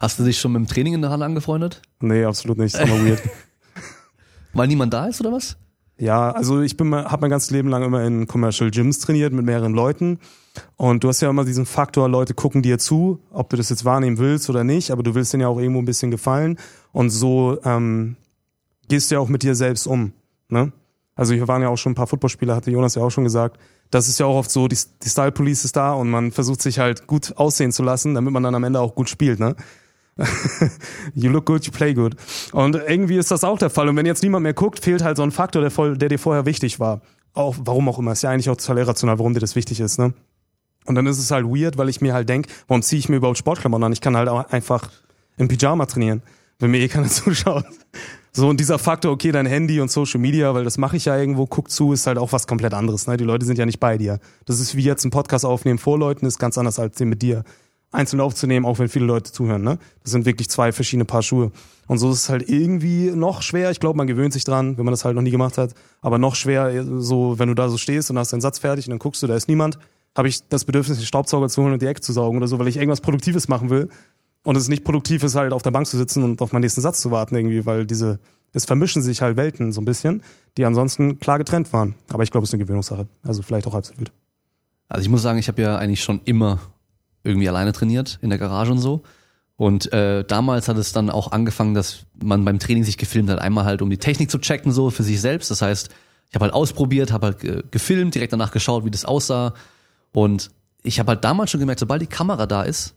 [0.00, 1.80] Hast du dich schon mit dem Training in der Halle angefreundet?
[2.00, 2.74] Nee, absolut nicht.
[2.74, 3.22] Das ist immer weird.
[4.52, 5.56] Weil niemand da ist oder was?
[5.98, 9.44] Ja, also ich bin habe mein ganzes Leben lang immer in Commercial Gyms trainiert mit
[9.44, 10.18] mehreren Leuten
[10.76, 13.84] und du hast ja immer diesen Faktor, Leute gucken dir zu, ob du das jetzt
[13.84, 16.58] wahrnehmen willst oder nicht, aber du willst denen ja auch irgendwo ein bisschen gefallen
[16.90, 18.16] und so ähm,
[18.88, 20.12] gehst du ja auch mit dir selbst um.
[20.48, 20.72] Ne?
[21.14, 23.58] Also hier waren ja auch schon ein paar Footballspieler, hatte Jonas ja auch schon gesagt.
[23.90, 26.62] Das ist ja auch oft so, die, die Style Police ist da und man versucht
[26.62, 29.38] sich halt gut aussehen zu lassen, damit man dann am Ende auch gut spielt.
[29.38, 29.54] Ne?
[31.14, 32.14] you look good, you play good.
[32.52, 33.88] Und irgendwie ist das auch der Fall.
[33.88, 36.18] Und wenn jetzt niemand mehr guckt, fehlt halt so ein Faktor, der, voll, der dir
[36.18, 37.02] vorher wichtig war.
[37.34, 38.12] Auch, warum auch immer.
[38.12, 40.12] Ist ja eigentlich auch total irrational, warum dir das wichtig ist, ne?
[40.84, 43.16] Und dann ist es halt weird, weil ich mir halt denk, warum ziehe ich mir
[43.16, 43.92] überhaupt Sportklamotten an?
[43.92, 44.90] Ich kann halt auch einfach
[45.36, 46.22] im Pyjama trainieren,
[46.58, 47.64] wenn mir eh keiner zuschaut.
[48.34, 51.18] So, und dieser Faktor, okay, dein Handy und Social Media, weil das mache ich ja
[51.18, 53.06] irgendwo, guck zu, ist halt auch was komplett anderes.
[53.06, 53.18] Ne?
[53.18, 54.20] Die Leute sind ja nicht bei dir.
[54.46, 57.20] Das ist wie jetzt ein Podcast aufnehmen vor Leuten, ist ganz anders als den mit
[57.20, 57.44] dir
[57.90, 59.62] einzeln aufzunehmen, auch wenn viele Leute zuhören.
[59.62, 59.78] Ne?
[60.02, 61.52] Das sind wirklich zwei verschiedene Paar Schuhe.
[61.88, 63.70] Und so ist es halt irgendwie noch schwer.
[63.70, 65.74] Ich glaube, man gewöhnt sich dran, wenn man das halt noch nie gemacht hat.
[66.00, 68.92] Aber noch schwer, so wenn du da so stehst und hast deinen Satz fertig und
[68.92, 69.78] dann guckst du, da ist niemand,
[70.16, 72.58] habe ich das Bedürfnis, den Staubsauger zu holen und die Ecke zu saugen oder so,
[72.58, 73.88] weil ich irgendwas Produktives machen will.
[74.44, 76.80] Und es nicht produktiv ist, halt auf der Bank zu sitzen und auf meinen nächsten
[76.80, 78.18] Satz zu warten irgendwie, weil diese,
[78.52, 80.22] es vermischen sich halt Welten so ein bisschen,
[80.56, 81.94] die ansonsten klar getrennt waren.
[82.12, 83.06] Aber ich glaube, es ist eine Gewöhnungssache.
[83.22, 84.10] Also vielleicht auch halb so wild.
[84.88, 86.58] Also ich muss sagen, ich habe ja eigentlich schon immer
[87.24, 89.02] irgendwie alleine trainiert, in der Garage und so.
[89.56, 93.38] Und äh, damals hat es dann auch angefangen, dass man beim Training sich gefilmt hat,
[93.38, 95.50] einmal halt um die Technik zu checken, so für sich selbst.
[95.50, 95.88] Das heißt,
[96.28, 99.54] ich habe halt ausprobiert, habe halt äh, gefilmt, direkt danach geschaut, wie das aussah.
[100.12, 100.50] Und
[100.82, 102.94] ich habe halt damals schon gemerkt, sobald die Kamera da ist,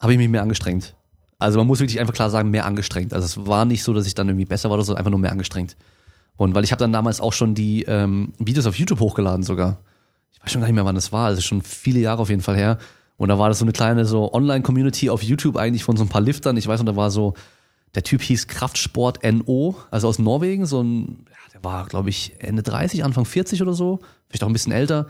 [0.00, 0.94] habe ich mich mehr angestrengt.
[1.38, 3.12] Also man muss wirklich einfach klar sagen, mehr angestrengt.
[3.12, 5.20] Also es war nicht so, dass ich dann irgendwie besser war oder so, einfach nur
[5.20, 5.76] mehr angestrengt.
[6.36, 9.78] Und weil ich habe dann damals auch schon die ähm, Videos auf YouTube hochgeladen sogar.
[10.32, 12.42] Ich weiß schon gar nicht mehr, wann das war, also schon viele Jahre auf jeden
[12.42, 12.78] Fall her.
[13.16, 16.08] Und da war das so eine kleine so Online-Community auf YouTube eigentlich von so ein
[16.08, 16.56] paar Liftern.
[16.56, 17.34] Ich weiß noch, da war so,
[17.94, 22.34] der Typ hieß Kraftsport NO, also aus Norwegen, so ein, ja, der war, glaube ich,
[22.38, 25.06] Ende 30, Anfang 40 oder so, vielleicht auch ein bisschen älter.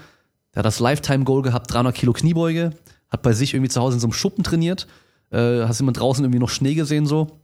[0.54, 2.70] Der hat das Lifetime-Goal gehabt, 300 Kilo Kniebeuge,
[3.10, 4.86] hat bei sich irgendwie zu Hause in so einem Schuppen trainiert,
[5.30, 7.40] äh, hast immer draußen irgendwie noch Schnee gesehen so,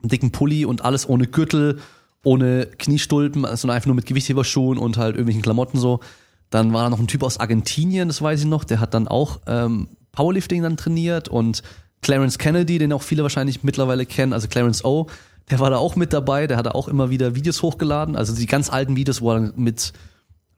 [0.00, 1.80] einen dicken Pulli und alles ohne Gürtel,
[2.24, 6.00] ohne Kniestulpen, also einfach nur mit Gewichtheberschuhen und halt irgendwelchen Klamotten so.
[6.50, 9.08] Dann war da noch ein Typ aus Argentinien, das weiß ich noch, der hat dann
[9.08, 11.62] auch ähm, Powerlifting dann trainiert und
[12.00, 15.08] Clarence Kennedy, den auch viele wahrscheinlich mittlerweile kennen, also Clarence O,
[15.50, 18.34] der war da auch mit dabei, der hat da auch immer wieder Videos hochgeladen, also
[18.34, 19.92] die ganz alten Videos, wo er mit,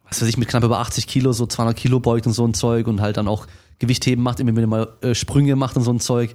[0.09, 2.55] was weiß ich, mit knapp über 80 Kilo, so 200 Kilo beugt und so ein
[2.55, 3.47] Zeug und halt dann auch
[3.81, 6.35] Gewichtheben macht, immer wieder mal äh, Sprünge macht und so ein Zeug.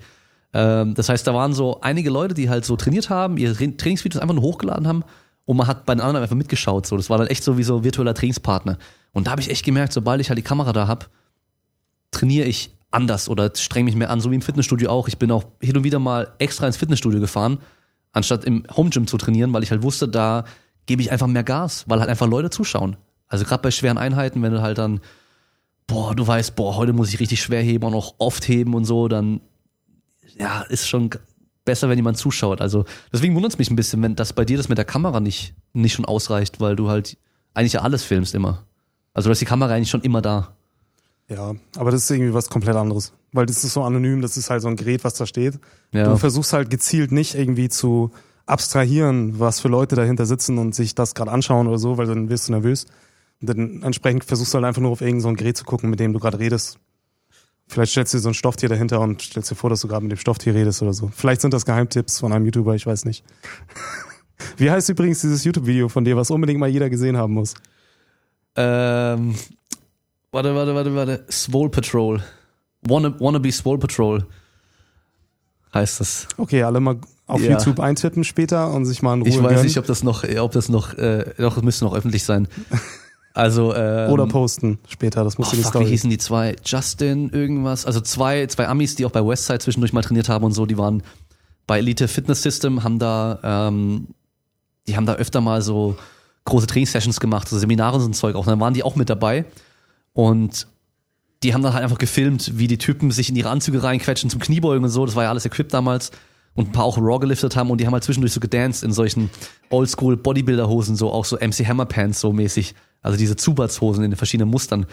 [0.54, 4.22] Ähm, das heißt, da waren so einige Leute, die halt so trainiert haben, ihre Trainingsvideos
[4.22, 5.04] einfach nur hochgeladen haben
[5.46, 6.86] und man hat bei den anderen einfach mitgeschaut.
[6.86, 8.78] So, das war dann echt so wie so virtueller Trainingspartner.
[9.14, 11.10] Und da habe ich echt gemerkt, sobald ich halt die Kamera da hab,
[12.12, 15.08] trainiere ich anders oder streng mich mehr an, so wie im Fitnessstudio auch.
[15.08, 17.60] Ich bin auch hin und wieder mal extra ins Fitnessstudio gefahren,
[18.14, 20.46] anstatt im Home Gym zu trainieren, weil ich halt wusste, da
[20.86, 22.98] gebe ich einfach mehr Gas, weil halt einfach Leute zuschauen.
[23.28, 25.02] Also gerade bei schweren Einheiten, wenn du halt dann,
[25.88, 28.86] boah, du weißt, boah, heute muss ich richtig schwer heben und auch oft heben und
[28.86, 29.42] so, dann
[30.38, 31.10] ja, ist schon
[31.64, 32.62] besser, wenn jemand zuschaut.
[32.62, 35.20] Also deswegen wundert es mich ein bisschen, wenn das bei dir das mit der Kamera
[35.20, 37.18] nicht, nicht schon ausreicht, weil du halt
[37.54, 38.64] eigentlich ja alles filmst immer.
[39.14, 40.56] Also du hast die Kamera eigentlich schon immer da.
[41.28, 43.14] Ja, aber das ist irgendwie was komplett anderes.
[43.32, 45.60] Weil das ist so anonym, das ist halt so ein Gerät, was da steht.
[45.92, 46.04] Ja.
[46.04, 48.12] Du versuchst halt gezielt nicht irgendwie zu
[48.46, 52.30] abstrahieren, was für Leute dahinter sitzen und sich das gerade anschauen oder so, weil dann
[52.30, 52.86] wirst du nervös.
[53.42, 55.90] Und dann entsprechend versuchst du halt einfach nur auf irgendein so ein Gerät zu gucken,
[55.90, 56.78] mit dem du gerade redest.
[57.68, 60.04] Vielleicht stellst du dir so ein Stofftier dahinter und stellst dir vor, dass du gerade
[60.04, 61.10] mit dem Stofftier redest oder so.
[61.14, 63.24] Vielleicht sind das Geheimtipps von einem YouTuber, ich weiß nicht.
[64.58, 67.54] Wie heißt übrigens dieses YouTube-Video von dir, was unbedingt mal jeder gesehen haben muss?
[68.56, 69.34] Ähm,
[70.32, 71.26] warte, warte, warte, warte.
[71.32, 72.22] Swole Patrol.
[72.82, 74.26] Wanna, wannabe Swole Patrol
[75.74, 76.28] heißt das.
[76.38, 77.52] Okay, alle mal auf Ja.
[77.52, 79.64] YouTube eintippen später und sich mal in Ruhe Ich weiß gönnen.
[79.66, 82.48] nicht, ob das noch, ob das noch, äh, doch, müsste noch öffentlich sein.
[83.36, 85.86] Also, ähm, Oder posten später, das muss Oh, die fuck, wie Story.
[85.90, 86.56] hießen die zwei?
[86.66, 87.86] Justin, irgendwas.
[87.86, 90.78] Also zwei, zwei Amis, die auch bei Westside zwischendurch mal trainiert haben und so, die
[90.78, 91.04] waren
[91.68, 94.08] bei Elite Fitness System, haben da, ähm,
[94.88, 95.98] die haben da öfter mal so
[96.46, 98.46] große Trainingssessions gemacht, so Seminare und so ein Zeug auch.
[98.46, 99.44] Und dann waren die auch mit dabei.
[100.14, 100.68] Und
[101.44, 104.40] die haben dann halt einfach gefilmt, wie die Typen sich in ihre Anzüge reinquetschen zum
[104.40, 105.06] Kniebeugen und so.
[105.06, 106.12] Das war ja alles equipped damals.
[106.54, 108.94] Und ein paar auch Raw geliftet haben und die haben halt zwischendurch so gedanced in
[108.94, 109.30] solchen
[109.70, 112.76] Oldschool Bodybuilder-Hosen, so auch so MC Hammer Pants so mäßig.
[113.06, 114.88] Also diese Zubatshosen in den verschiedenen Mustern.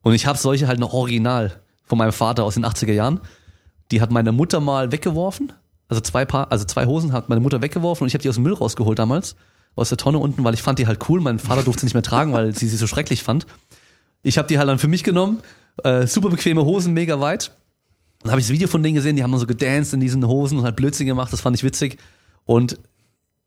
[0.00, 3.20] Und ich habe solche halt noch original von meinem Vater aus den 80er Jahren.
[3.90, 5.52] Die hat meine Mutter mal weggeworfen.
[5.86, 8.36] Also zwei Paar, also zwei Hosen hat meine Mutter weggeworfen und ich habe die aus
[8.36, 9.36] dem Müll rausgeholt damals.
[9.76, 11.20] Aus der Tonne unten, weil ich fand die halt cool.
[11.20, 13.44] Mein Vater durfte sie nicht mehr tragen, weil sie sie so schrecklich fand.
[14.22, 15.40] Ich habe die halt dann für mich genommen.
[15.84, 17.52] Äh, super bequeme Hosen, mega weit.
[18.22, 20.56] Dann habe ich das Video von denen gesehen, die haben so gedanced in diesen Hosen
[20.56, 21.98] und halt Blödsinn gemacht, das fand ich witzig.
[22.46, 22.78] Und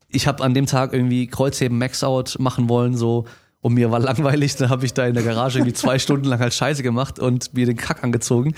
[0.08, 3.24] ich habe an dem Tag irgendwie Kreuzheben Max-Out machen wollen, so,
[3.66, 6.38] und mir war langweilig, dann habe ich da in der Garage irgendwie zwei Stunden lang
[6.38, 8.54] halt Scheiße gemacht und mir den Kack angezogen.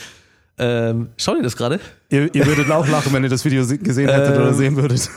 [0.59, 1.81] Ähm, schau dir das gerade?
[2.11, 4.77] Ihr, ihr würdet auch lachen, wenn ihr das Video se- gesehen hättet Ähm, oder sehen
[4.77, 5.09] würdet.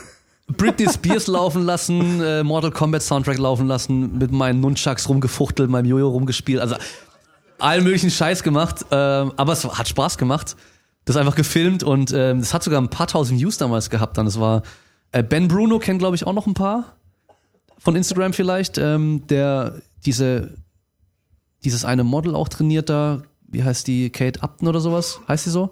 [0.56, 5.86] Britney Spears laufen lassen, äh, Mortal Kombat Soundtrack laufen lassen, mit meinen Nunchucks rumgefuchtelt, meinem
[5.86, 6.76] Jojo rumgespielt, also
[7.58, 10.56] allen möglichen Scheiß gemacht, ähm, aber es hat Spaß gemacht.
[11.04, 14.24] Das einfach gefilmt und ähm, das hat sogar ein paar tausend Views damals gehabt dann.
[14.26, 14.62] Das war
[15.10, 16.96] äh, Ben Bruno kennt glaube ich auch noch ein paar
[17.82, 20.54] von Instagram vielleicht, ähm, der diese
[21.64, 25.50] dieses eine Model auch trainiert da, wie heißt die Kate Upton oder sowas, heißt sie
[25.50, 25.70] so?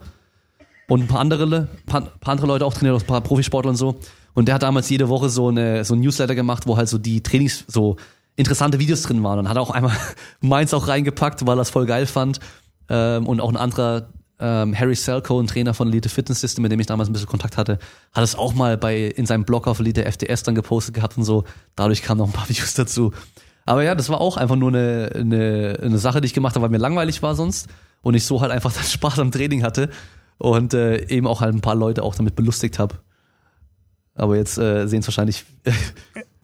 [0.90, 4.01] und ein paar andere, paar, paar andere Leute auch trainiert, ein paar Profisportler und so.
[4.35, 6.99] Und der hat damals jede Woche so eine so ein Newsletter gemacht, wo halt so
[6.99, 7.96] die Trainings so
[8.37, 9.96] interessante Videos drin waren und hat auch einmal
[10.40, 12.40] meins auch reingepackt, weil er es voll geil fand.
[12.88, 14.09] Ähm, und auch ein anderer
[14.40, 17.29] ähm, Harry Selko, ein Trainer von Elite Fitness System, mit dem ich damals ein bisschen
[17.29, 17.79] Kontakt hatte,
[18.12, 21.24] hat es auch mal bei in seinem Blog auf Elite FDS dann gepostet gehabt und
[21.24, 21.44] so.
[21.76, 23.12] Dadurch kamen noch ein paar Videos dazu.
[23.66, 26.64] Aber ja, das war auch einfach nur eine, eine, eine Sache, die ich gemacht habe,
[26.64, 27.68] weil mir langweilig war sonst
[28.03, 29.90] und ich so halt einfach dann Spaß am Training hatte
[30.38, 32.96] und äh, eben auch halt ein paar Leute auch damit belustigt habe.
[34.14, 35.44] Aber jetzt äh, sehen es wahrscheinlich.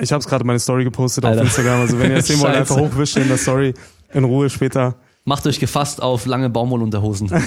[0.01, 1.43] Ich habe es gerade meine Story gepostet auf Alter.
[1.43, 1.81] Instagram.
[1.81, 3.75] Also wenn ihr es sehen wollt, einfach hochwischen in der Story
[4.13, 4.97] in Ruhe später.
[5.29, 7.31] Macht euch gefasst auf lange Baumwollunterhosen.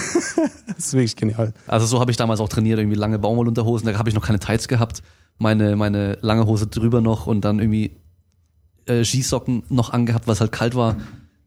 [0.67, 1.53] Das ist wirklich genial.
[1.67, 3.91] Also so habe ich damals auch trainiert, irgendwie lange Baumwollunterhosen.
[3.91, 5.01] Da habe ich noch keine Tights gehabt.
[5.37, 7.97] Meine, meine lange Hose drüber noch und dann irgendwie
[8.85, 10.95] äh, Skisocken noch angehabt, weil es halt kalt war.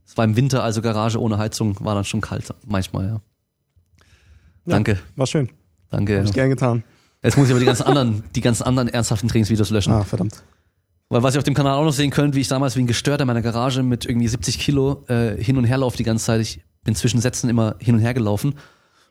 [0.06, 2.52] Es war im Winter, also Garage ohne Heizung, war dann schon kalt.
[2.66, 3.20] Manchmal, ja.
[4.66, 5.48] Danke, War schön.
[5.88, 6.18] danke.
[6.18, 6.84] Hab ich gern getan.
[7.22, 9.94] Jetzt muss ich aber die ganzen anderen, die ganzen anderen ernsthaften Trainingsvideos löschen.
[9.94, 10.42] Ah, verdammt.
[11.12, 12.86] Weil was ihr auf dem Kanal auch noch sehen könnt, wie ich damals wie ein
[12.86, 16.24] Gestörter in meiner Garage mit irgendwie 70 Kilo äh, hin und her laufe die ganze
[16.24, 16.40] Zeit.
[16.40, 18.54] Ich bin zwischen Sätzen immer hin und her gelaufen,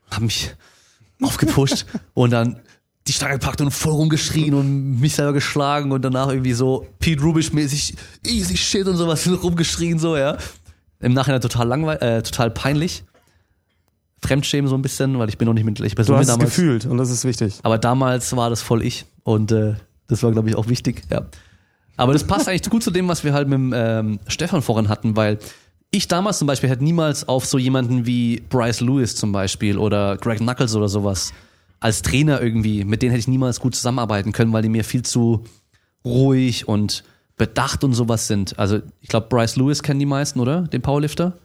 [0.10, 0.50] habe mich
[1.22, 1.86] aufgepusht
[2.16, 2.60] und dann
[3.06, 7.22] die Stange gepackt und voll rumgeschrien und mich selber geschlagen und danach irgendwie so Pete
[7.22, 10.40] Rubisch mäßig easy shit und sowas rumgeschrien so, ja.
[11.02, 13.04] Im Nachhinein total langweilig, äh, total peinlich.
[14.24, 16.34] Fremdschämen so ein bisschen, weil ich bin noch nicht mit gleicher Person Du hast es
[16.34, 16.50] damals.
[16.50, 17.60] gefühlt und das ist wichtig.
[17.62, 19.76] Aber damals war das voll ich und äh,
[20.08, 21.28] das war, glaube ich, auch wichtig, ja.
[21.98, 25.16] Aber das passt eigentlich gut zu dem, was wir halt mit ähm, Stefan vorhin hatten,
[25.16, 25.40] weil
[25.92, 30.18] ich damals zum Beispiel hätte niemals auf so jemanden wie Bryce Lewis zum Beispiel oder
[30.18, 31.34] Greg Knuckles oder sowas
[31.82, 35.04] als Trainer irgendwie, mit denen hätte ich niemals gut zusammenarbeiten können, weil die mir viel
[35.04, 35.44] zu
[36.06, 37.04] ruhig und
[37.38, 38.58] bedacht und sowas sind.
[38.58, 40.62] Also ich glaube, Bryce Lewis kennen die meisten, oder?
[40.62, 41.38] Den Powerlifter.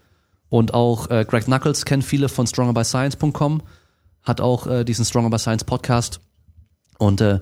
[0.48, 3.62] Und auch äh, Greg Knuckles kennen viele von strongerbyscience.com,
[4.22, 6.20] hat auch äh, diesen Stronger by Science Podcast.
[6.98, 7.40] Und äh,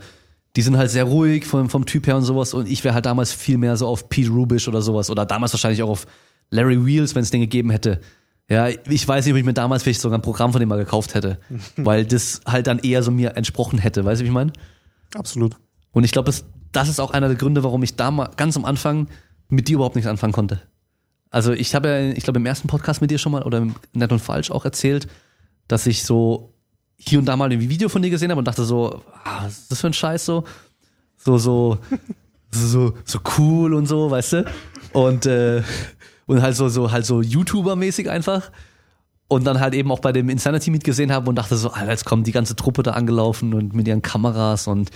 [0.56, 2.54] die sind halt sehr ruhig vom, vom Typ her und sowas.
[2.54, 5.10] Und ich wäre halt damals viel mehr so auf Pete Rubish oder sowas.
[5.10, 6.06] Oder damals wahrscheinlich auch auf
[6.50, 8.00] Larry Wheels, wenn es den gegeben hätte.
[8.48, 10.76] Ja, ich weiß nicht, ob ich mir damals vielleicht sogar ein Programm von dem mal
[10.76, 11.38] gekauft hätte.
[11.76, 14.04] weil das halt dann eher so mir entsprochen hätte.
[14.04, 14.52] Weißt du, wie ich meine?
[15.14, 15.56] Absolut.
[15.90, 18.64] Und ich glaube, das, das ist auch einer der Gründe, warum ich damals ganz am
[18.64, 19.08] Anfang
[19.48, 20.60] mit dir überhaupt nichts anfangen konnte.
[21.30, 23.74] Also ich habe ja, ich glaube, im ersten Podcast mit dir schon mal oder im
[23.92, 25.08] Nett und Falsch auch erzählt,
[25.66, 26.53] dass ich so
[26.96, 29.58] hier und da mal ein Video von dir gesehen habe und dachte so, ah, was
[29.58, 30.44] ist das für ein Scheiß so?
[31.16, 31.78] So, so,
[32.50, 34.44] so, so cool und so, weißt du?
[34.92, 35.62] Und, äh,
[36.26, 38.50] und halt so, so, halt so YouTuber-mäßig einfach.
[39.26, 41.90] Und dann halt eben auch bei dem Insanity Meet gesehen habe und dachte so, Alter,
[41.90, 44.90] jetzt kommt die ganze Truppe da angelaufen und mit ihren Kameras und,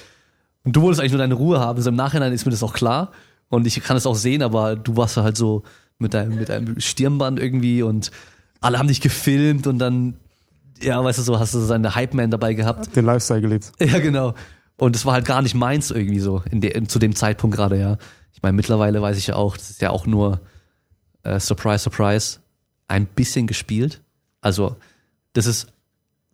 [0.65, 1.81] und du wolltest eigentlich nur deine Ruhe haben.
[1.81, 3.11] So im Nachhinein ist mir das auch klar.
[3.49, 5.63] Und ich kann es auch sehen, aber du warst halt so
[5.99, 8.11] mit deinem, mit deinem Stirnband irgendwie und
[8.61, 10.15] alle haben dich gefilmt und dann,
[10.83, 12.95] ja, weißt du so, hast du so seine Hype-Man dabei gehabt.
[12.95, 13.73] Den Lifestyle gelebt.
[13.81, 14.35] Ja, genau.
[14.77, 17.79] Und es war halt gar nicht meins irgendwie so, in de, zu dem Zeitpunkt gerade,
[17.79, 17.99] ja.
[18.33, 20.41] Ich meine, mittlerweile weiß ich ja auch, das ist ja auch nur,
[21.25, 22.39] äh, surprise, surprise,
[22.87, 24.01] ein bisschen gespielt.
[24.41, 24.77] Also,
[25.33, 25.73] das ist,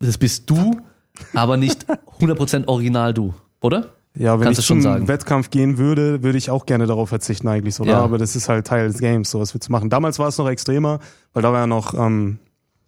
[0.01, 0.81] das bist du,
[1.35, 1.87] aber nicht
[2.21, 3.95] 100% original du, oder?
[4.17, 5.09] Ja, wenn Kannst ich schon zum sagen.
[5.09, 7.85] Wettkampf gehen würde, würde ich auch gerne darauf verzichten eigentlich so.
[7.85, 7.93] Ja.
[7.93, 7.99] Ja.
[8.01, 9.91] Aber das ist halt Teil des Games, so was wir zu machen.
[9.91, 11.01] Damals war es noch extremer,
[11.33, 12.39] weil da war ja noch ähm,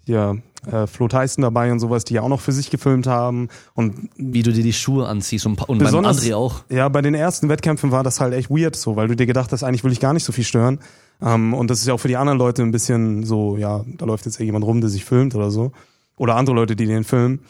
[0.04, 3.48] hier äh, Flo Tyson dabei und sowas, die ja auch noch für sich gefilmt haben.
[3.74, 6.64] Und Wie du dir die Schuhe anziehst und, und beim Besonders- André auch.
[6.68, 9.52] ja, bei den ersten Wettkämpfen war das halt echt weird so, weil du dir gedacht
[9.52, 10.80] hast, eigentlich will ich gar nicht so viel stören.
[11.22, 14.04] Ähm, und das ist ja auch für die anderen Leute ein bisschen so, ja, da
[14.04, 15.72] läuft jetzt irgendjemand rum, der sich filmt oder so.
[16.18, 17.40] Oder andere Leute, die den filmen.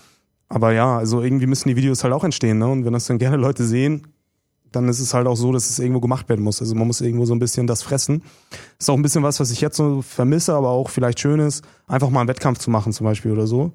[0.49, 2.69] Aber ja, also irgendwie müssen die Videos halt auch entstehen, ne?
[2.69, 4.07] Und wenn das dann gerne Leute sehen,
[4.77, 6.61] dann ist es halt auch so, dass es irgendwo gemacht werden muss.
[6.61, 8.23] Also man muss irgendwo so ein bisschen das fressen.
[8.79, 11.65] Ist auch ein bisschen was, was ich jetzt so vermisse, aber auch vielleicht schön ist,
[11.87, 13.73] einfach mal einen Wettkampf zu machen zum Beispiel oder so.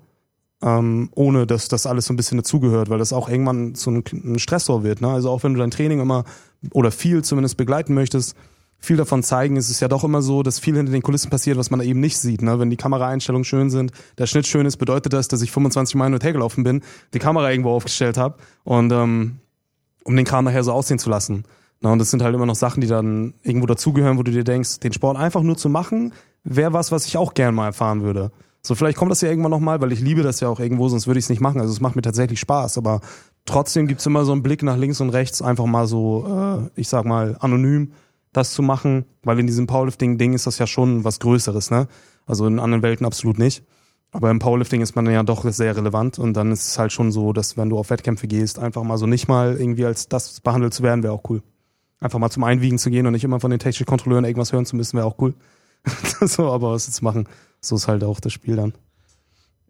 [0.63, 4.03] Ähm, ohne dass das alles so ein bisschen dazugehört, weil das auch irgendwann so ein,
[4.11, 5.01] ein Stressor wird.
[5.01, 5.09] Ne?
[5.09, 6.23] Also auch wenn du dein Training immer
[6.71, 8.35] oder viel zumindest begleiten möchtest,
[8.77, 11.57] viel davon zeigen, ist es ja doch immer so, dass viel hinter den Kulissen passiert,
[11.57, 12.43] was man eben nicht sieht.
[12.43, 12.59] Ne?
[12.59, 16.05] Wenn die Kameraeinstellungen schön sind, der Schnitt schön ist, bedeutet das, dass ich 25 Mal
[16.05, 16.81] hin und her gelaufen bin,
[17.13, 19.39] die Kamera irgendwo aufgestellt habe und ähm,
[20.03, 21.43] um den Kram nachher so aussehen zu lassen.
[21.81, 24.43] Na, und das sind halt immer noch Sachen, die dann irgendwo dazugehören, wo du dir
[24.43, 28.03] denkst, den Sport einfach nur zu machen, wäre was, was ich auch gern mal erfahren
[28.03, 28.31] würde.
[28.61, 31.07] So, vielleicht kommt das ja irgendwann nochmal, weil ich liebe das ja auch irgendwo, sonst
[31.07, 31.59] würde ich es nicht machen.
[31.59, 33.01] Also es macht mir tatsächlich Spaß, aber
[33.45, 36.87] trotzdem gibt's immer so einen Blick nach links und rechts, einfach mal so, äh, ich
[36.87, 37.93] sag mal, anonym
[38.33, 41.87] das zu machen, weil in diesem Powerlifting-Ding ist das ja schon was Größeres, ne?
[42.27, 43.63] Also in anderen Welten absolut nicht.
[44.11, 47.11] Aber im Powerlifting ist man ja doch sehr relevant und dann ist es halt schon
[47.11, 50.41] so, dass wenn du auf Wettkämpfe gehst, einfach mal so nicht mal irgendwie als das
[50.41, 51.41] behandelt zu werden, wäre auch cool.
[51.99, 54.65] Einfach mal zum Einwiegen zu gehen und nicht immer von den technischen Kontrolleuren irgendwas hören
[54.65, 55.33] zu müssen, wäre auch cool.
[56.21, 57.27] so, aber was jetzt machen,
[57.61, 58.73] so ist halt auch das Spiel dann.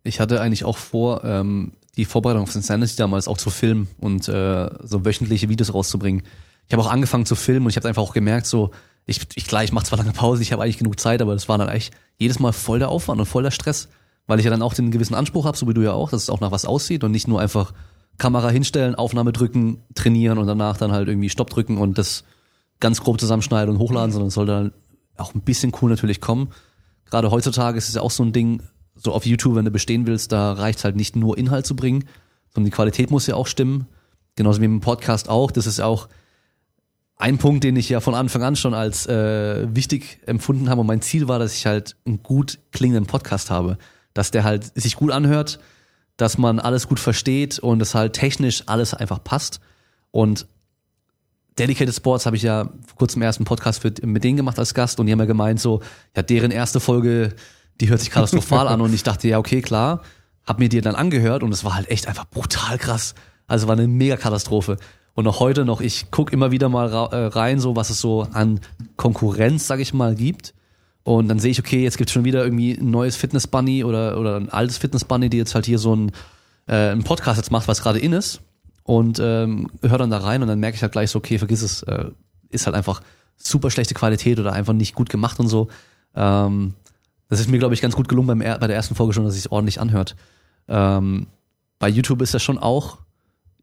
[0.04, 4.28] Ich hatte eigentlich auch vor, ähm, die Vorbereitung auf Insanity damals auch zu filmen und
[4.28, 6.24] äh, so wöchentliche Videos rauszubringen.
[6.68, 8.72] Ich habe auch angefangen zu filmen und ich habe einfach auch gemerkt, so,
[9.06, 11.50] ich, ich klar, ich mache zwar lange Pause, ich habe eigentlich genug Zeit, aber das
[11.50, 13.90] war dann eigentlich jedes Mal voll der Aufwand und voll der Stress,
[14.28, 16.24] weil ich ja dann auch den gewissen Anspruch habe, so wie du ja auch, dass
[16.24, 17.74] es auch nach was aussieht und nicht nur einfach
[18.18, 22.24] Kamera hinstellen, Aufnahme drücken, trainieren und danach dann halt irgendwie Stopp drücken und das
[22.80, 24.74] ganz grob zusammenschneiden und hochladen, sondern es soll dann
[25.18, 26.50] auch ein bisschen cool natürlich kommen.
[27.10, 28.64] Gerade heutzutage ist es ja auch so ein Ding,
[28.96, 32.06] so auf YouTube, wenn du bestehen willst, da reicht halt nicht nur Inhalt zu bringen,
[32.54, 33.88] sondern die Qualität muss ja auch stimmen.
[34.36, 35.52] Genauso wie im Podcast auch.
[35.52, 36.08] Das ist auch
[37.18, 40.82] ein Punkt, den ich ja von Anfang an schon als äh, wichtig empfunden habe.
[40.82, 43.78] Und mein Ziel war, dass ich halt einen gut klingenden Podcast habe.
[44.14, 45.60] Dass der halt sich gut anhört,
[46.18, 49.60] dass man alles gut versteht und dass halt technisch alles einfach passt.
[50.12, 50.46] Und
[51.58, 55.00] Dedicated Sports habe ich ja vor kurzem ersten Podcast für, mit denen gemacht als Gast
[55.00, 55.82] und die haben ja gemeint so,
[56.16, 57.36] ja, deren erste Folge,
[57.80, 60.02] die hört sich katastrophal an und ich dachte, ja, okay, klar,
[60.46, 63.16] hab mir die dann angehört und es war halt echt einfach brutal krass.
[63.48, 64.78] Also war eine mega Katastrophe.
[65.14, 68.28] Und auch heute noch, ich gucke immer wieder mal äh, rein, so was es so
[68.32, 68.62] an
[68.96, 70.54] Konkurrenz, sag ich mal, gibt.
[71.04, 73.84] Und dann sehe ich, okay, jetzt gibt es schon wieder irgendwie ein neues Fitness Bunny
[73.84, 76.12] oder, oder ein altes Fitness Bunny, die jetzt halt hier so ein,
[76.68, 78.42] äh, einen Podcast jetzt macht, was gerade in ist.
[78.84, 81.62] Und ähm, höre dann da rein und dann merke ich halt gleich so, okay, vergiss
[81.62, 82.06] es, äh,
[82.50, 83.02] ist halt einfach
[83.38, 85.70] super schlechte Qualität oder einfach nicht gut gemacht und so.
[86.16, 86.74] Ähm,
[87.30, 89.36] das ist mir, glaube ich, ganz gut gelungen beim, bei der ersten Folge schon, dass
[89.36, 90.16] es ordentlich anhört.
[90.68, 91.28] Ähm,
[91.80, 92.98] bei YouTube ist das schon auch,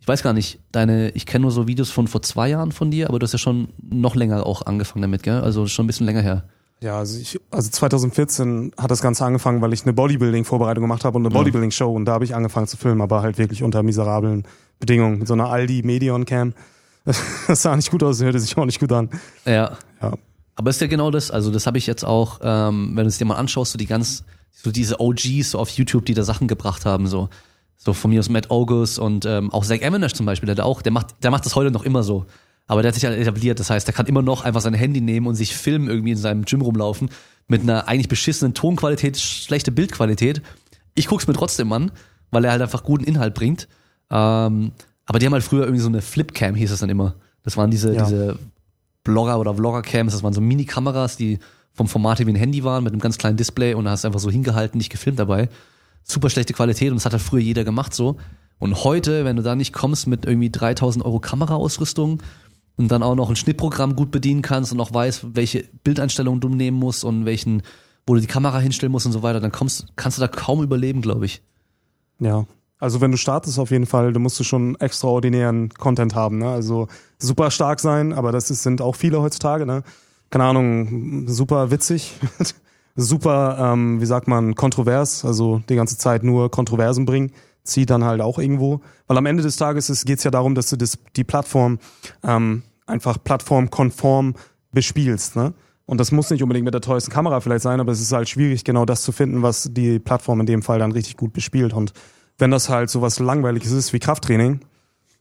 [0.00, 2.90] ich weiß gar nicht, deine, ich kenne nur so Videos von vor zwei Jahren von
[2.90, 5.40] dir, aber du hast ja schon noch länger auch angefangen damit, gell?
[5.40, 6.44] Also schon ein bisschen länger her.
[6.80, 11.16] Ja, also, ich, also 2014 hat das Ganze angefangen, weil ich eine Bodybuilding-Vorbereitung gemacht habe
[11.18, 14.46] und eine Bodybuilding-Show und da habe ich angefangen zu filmen, aber halt wirklich unter miserablen
[14.78, 16.54] Bedingungen mit so einer Aldi Medion Cam.
[17.46, 19.08] Das sah nicht gut aus, hörte sich auch nicht gut an.
[19.44, 19.76] Ja.
[20.00, 20.14] Ja.
[20.54, 23.18] Aber ist ja genau das, also das habe ich jetzt auch, ähm, wenn du es
[23.18, 26.48] dir mal anschaust, so die ganz, so diese OGs so auf YouTube, die da Sachen
[26.48, 27.28] gebracht haben, so.
[27.76, 30.64] So von mir aus Matt August und ähm, auch Zach Eminesh zum Beispiel, der hat
[30.64, 32.26] auch, der macht, der macht das heute noch immer so.
[32.68, 35.00] Aber der hat sich halt etabliert, das heißt, der kann immer noch einfach sein Handy
[35.00, 37.08] nehmen und sich filmen irgendwie in seinem Gym rumlaufen
[37.48, 40.42] mit einer eigentlich beschissenen Tonqualität, schlechte Bildqualität.
[40.94, 41.90] Ich guck's mir trotzdem an,
[42.30, 43.68] weil er halt einfach guten Inhalt bringt.
[44.10, 44.72] Ähm,
[45.06, 47.14] aber die haben halt früher irgendwie so eine Flipcam, hieß es dann immer.
[47.42, 48.04] Das waren diese, Ja.
[48.04, 48.38] diese
[49.02, 51.38] Blogger oder Vlogger-Cams, das waren so Mini-Kameras, die
[51.72, 54.08] vom Format wie ein Handy waren, mit einem ganz kleinen Display und da hast du
[54.08, 55.48] einfach so hingehalten, nicht gefilmt dabei.
[56.02, 58.16] Super schlechte Qualität und das hat halt früher jeder gemacht so.
[58.58, 62.20] Und heute, wenn du da nicht kommst mit irgendwie 3000 Euro Kameraausrüstung
[62.78, 66.48] und dann auch noch ein Schnittprogramm gut bedienen kannst und auch weißt, welche Bildeinstellungen du
[66.48, 67.62] nehmen musst und welchen,
[68.06, 70.62] wo du die Kamera hinstellen musst und so weiter, dann kommst, kannst du da kaum
[70.62, 71.42] überleben, glaube ich.
[72.20, 72.46] Ja.
[72.78, 76.48] Also wenn du startest auf jeden Fall, du musst du schon extraordinären Content haben, ne?
[76.48, 76.86] Also
[77.18, 79.82] super stark sein, aber das ist, sind auch viele heutzutage, ne?
[80.30, 82.14] Keine Ahnung, super witzig,
[82.94, 87.32] super, ähm, wie sagt man, kontrovers, also die ganze Zeit nur Kontroversen bringen,
[87.68, 88.80] zieht dann halt auch irgendwo.
[89.06, 91.78] Weil am Ende des Tages ist- geht's ja darum, dass du das, die Plattform
[92.24, 94.34] ähm, einfach plattformkonform
[94.72, 95.54] bespielst, ne?
[95.86, 98.28] Und das muss nicht unbedingt mit der teuersten Kamera vielleicht sein, aber es ist halt
[98.28, 101.72] schwierig, genau das zu finden, was die Plattform in dem Fall dann richtig gut bespielt.
[101.72, 101.94] Und
[102.36, 104.60] wenn das halt so was Langweiliges ist wie Krafttraining,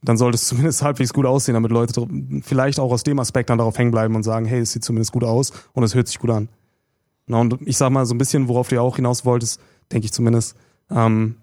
[0.04, 2.06] dann sollte es zumindest halbwegs gut aussehen, damit Leute
[2.42, 5.14] vielleicht auch aus dem Aspekt dann darauf hängen bleiben und sagen, hey, es sieht zumindest
[5.14, 6.50] gut aus und es hört sich gut an.
[7.28, 9.62] Na, und ich sag mal, so ein bisschen, worauf du ja auch hinaus wolltest,
[9.94, 10.58] denke ich zumindest,
[10.92, 11.36] ähm,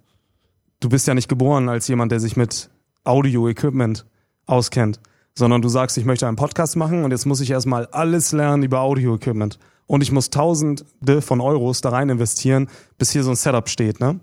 [0.85, 2.69] du bist ja nicht geboren als jemand, der sich mit
[3.05, 4.05] Audio-Equipment
[4.47, 5.01] auskennt,
[5.35, 8.63] sondern du sagst, ich möchte einen Podcast machen und jetzt muss ich erstmal alles lernen
[8.63, 9.59] über Audio-Equipment.
[9.87, 10.85] Und ich muss Tausende
[11.21, 12.69] von Euros da rein investieren,
[12.99, 14.21] bis hier so ein Setup steht, ne?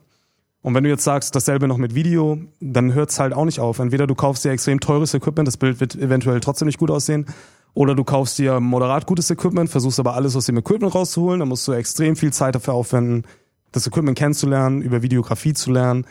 [0.64, 3.80] Und wenn du jetzt sagst, dasselbe noch mit Video, dann hört's halt auch nicht auf.
[3.80, 7.26] Entweder du kaufst dir extrem teures Equipment, das Bild wird eventuell trotzdem nicht gut aussehen,
[7.74, 11.50] oder du kaufst dir moderat gutes Equipment, versuchst aber alles aus dem Equipment rauszuholen, dann
[11.50, 13.24] musst du extrem viel Zeit dafür aufwenden,
[13.72, 16.06] das Equipment kennenzulernen, über Videografie zu lernen,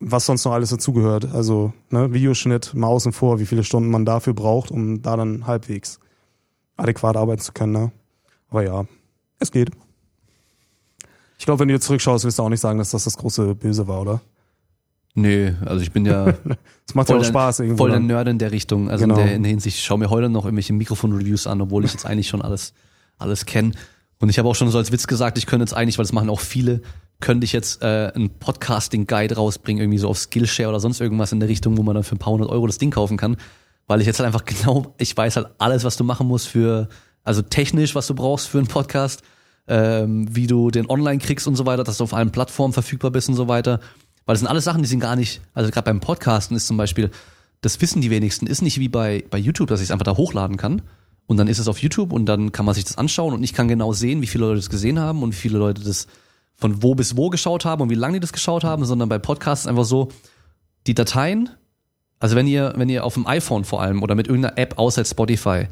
[0.00, 1.26] was sonst noch alles dazugehört.
[1.32, 5.46] Also ne, Videoschnitt mal außen vor, wie viele Stunden man dafür braucht, um da dann
[5.46, 6.00] halbwegs
[6.76, 7.72] adäquat arbeiten zu können.
[7.72, 7.92] Ne?
[8.48, 8.84] Aber ja,
[9.38, 9.70] es geht.
[11.38, 13.54] Ich glaube, wenn du jetzt zurückschaust, wirst du auch nicht sagen, dass das das große
[13.54, 14.20] Böse war, oder?
[15.14, 16.34] Nö, also ich bin ja
[16.86, 17.78] Es macht ja auch Spaß irgendwo.
[17.84, 18.06] voll der dann.
[18.06, 18.90] Nerd in der Richtung.
[18.90, 19.18] Also Genau.
[19.18, 21.92] in, der, in der Hinsicht, ich schaue mir heute noch irgendwelche Mikrofon-Reviews an, obwohl ich
[21.92, 22.72] jetzt eigentlich schon alles,
[23.18, 23.72] alles kenne.
[24.18, 26.12] Und ich habe auch schon so als Witz gesagt, ich könnte jetzt eigentlich, weil das
[26.12, 26.82] machen auch viele,
[27.20, 31.40] könnte ich jetzt äh, einen Podcasting-Guide rausbringen, irgendwie so auf Skillshare oder sonst irgendwas in
[31.40, 33.36] der Richtung, wo man dann für ein paar hundert Euro das Ding kaufen kann.
[33.86, 36.88] Weil ich jetzt halt einfach genau, ich weiß halt alles, was du machen musst für,
[37.22, 39.22] also technisch, was du brauchst für einen Podcast,
[39.68, 43.10] ähm, wie du den online kriegst und so weiter, dass du auf allen Plattformen verfügbar
[43.10, 43.80] bist und so weiter.
[44.24, 46.76] Weil das sind alles Sachen, die sind gar nicht, also gerade beim Podcasten ist zum
[46.76, 47.10] Beispiel,
[47.60, 50.16] das wissen die wenigsten, ist nicht wie bei, bei YouTube, dass ich es einfach da
[50.16, 50.82] hochladen kann.
[51.26, 53.52] Und dann ist es auf YouTube und dann kann man sich das anschauen und ich
[53.52, 56.08] kann genau sehen, wie viele Leute das gesehen haben und wie viele Leute das
[56.60, 59.18] von wo bis wo geschaut haben und wie lange die das geschaut haben, sondern bei
[59.18, 60.08] Podcasts einfach so,
[60.86, 61.50] die Dateien,
[62.18, 65.04] also wenn ihr, wenn ihr auf dem iPhone vor allem oder mit irgendeiner App außer
[65.04, 65.68] Spotify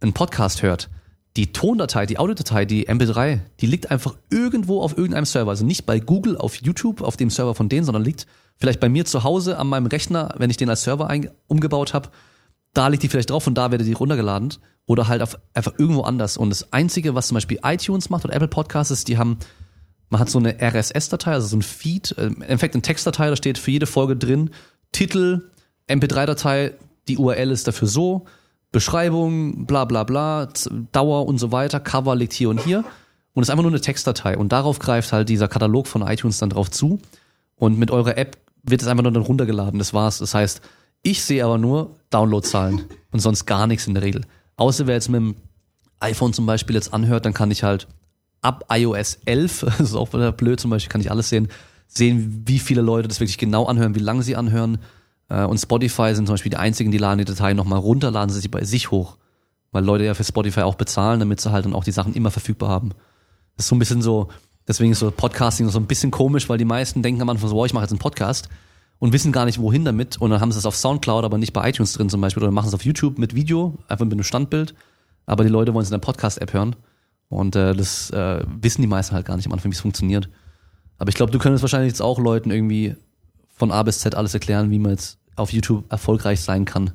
[0.00, 0.88] einen Podcast hört,
[1.36, 5.50] die Tondatei, die Audiodatei, die MP3, die liegt einfach irgendwo auf irgendeinem Server.
[5.50, 8.88] Also nicht bei Google auf YouTube, auf dem Server von denen, sondern liegt vielleicht bei
[8.88, 11.14] mir zu Hause an meinem Rechner, wenn ich den als Server
[11.46, 12.08] umgebaut habe.
[12.72, 14.54] Da liegt die vielleicht drauf und da werde die runtergeladen.
[14.86, 16.36] Oder halt auf, einfach irgendwo anders.
[16.36, 19.38] Und das Einzige, was zum Beispiel iTunes macht oder Apple Podcasts, ist, die haben,
[20.08, 23.36] man hat so eine RSS-Datei, also so ein Feed, äh, im Endeffekt eine Textdatei, da
[23.36, 24.50] steht für jede Folge drin,
[24.92, 25.50] Titel,
[25.88, 26.72] MP3-Datei,
[27.08, 28.24] die URL ist dafür so,
[28.72, 30.48] Beschreibung, bla bla bla,
[30.92, 32.84] Dauer und so weiter, Cover liegt hier und hier.
[33.32, 34.36] Und es ist einfach nur eine Textdatei.
[34.36, 37.00] Und darauf greift halt dieser Katalog von iTunes dann drauf zu.
[37.54, 39.78] Und mit eurer App wird es einfach nur dann runtergeladen.
[39.78, 40.18] Das war's.
[40.18, 40.62] Das heißt,
[41.02, 44.22] ich sehe aber nur Downloadzahlen und sonst gar nichts in der Regel.
[44.56, 45.36] Außer wer jetzt mit dem
[46.00, 47.86] iPhone zum Beispiel jetzt anhört, dann kann ich halt
[48.46, 51.48] ab iOS 11, das ist auch wieder blöd zum Beispiel, kann ich alles sehen,
[51.88, 54.78] sehen, wie viele Leute das wirklich genau anhören, wie lange sie anhören.
[55.28, 58.30] Äh, und Spotify sind zum Beispiel die einzigen, die laden die Datei nochmal runter, laden
[58.30, 59.16] sie sich bei sich hoch.
[59.72, 62.30] Weil Leute ja für Spotify auch bezahlen, damit sie halt dann auch die Sachen immer
[62.30, 62.90] verfügbar haben.
[63.56, 64.28] Das ist so ein bisschen so,
[64.66, 67.56] deswegen ist so Podcasting so ein bisschen komisch, weil die meisten denken am Anfang so,
[67.56, 68.48] wow, ich mache jetzt einen Podcast
[68.98, 70.18] und wissen gar nicht, wohin damit.
[70.18, 72.42] Und dann haben sie es auf Soundcloud, aber nicht bei iTunes drin zum Beispiel.
[72.42, 74.74] Oder machen es auf YouTube mit Video, einfach mit einem Standbild.
[75.26, 76.76] Aber die Leute wollen es in der Podcast-App hören.
[77.28, 80.28] Und äh, das äh, wissen die meisten halt gar nicht am Anfang, wie es funktioniert.
[80.98, 82.96] Aber ich glaube, du könntest wahrscheinlich jetzt auch Leuten irgendwie
[83.54, 86.92] von A bis Z alles erklären, wie man jetzt auf YouTube erfolgreich sein kann.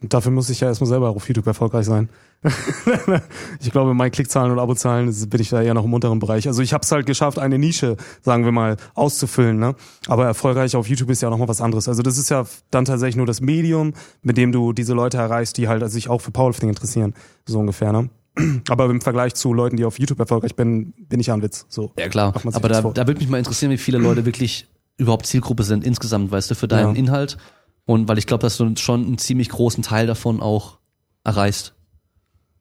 [0.00, 2.08] Und dafür muss ich ja erstmal selber auf YouTube erfolgreich sein.
[3.60, 6.46] ich glaube, meine Klickzahlen und Abozahlen bin ich da eher noch im unteren Bereich.
[6.46, 9.58] Also ich habe es halt geschafft, eine Nische, sagen wir mal, auszufüllen.
[9.58, 9.74] Ne?
[10.06, 11.88] Aber erfolgreich auf YouTube ist ja noch mal was anderes.
[11.88, 13.92] Also das ist ja dann tatsächlich nur das Medium,
[14.22, 17.14] mit dem du diese Leute erreichst, die halt sich auch für Powerlifting interessieren,
[17.44, 17.92] so ungefähr.
[17.92, 18.08] Ne?
[18.68, 21.66] Aber im Vergleich zu Leuten, die auf YouTube erfolgreich bin, bin ich ja ein Witz.
[21.68, 21.92] So.
[21.98, 22.34] Ja klar.
[22.52, 26.30] Aber da, da würde mich mal interessieren, wie viele Leute wirklich überhaupt Zielgruppe sind insgesamt,
[26.30, 26.98] weißt du, für deinen ja.
[26.98, 27.38] Inhalt.
[27.86, 30.78] Und weil ich glaube, dass du schon einen ziemlich großen Teil davon auch
[31.24, 31.74] erreichst.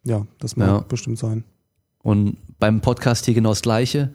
[0.04, 0.80] Ja, das mag ja.
[0.80, 1.44] bestimmt sein.
[2.02, 4.14] Und beim Podcast hier genau das Gleiche.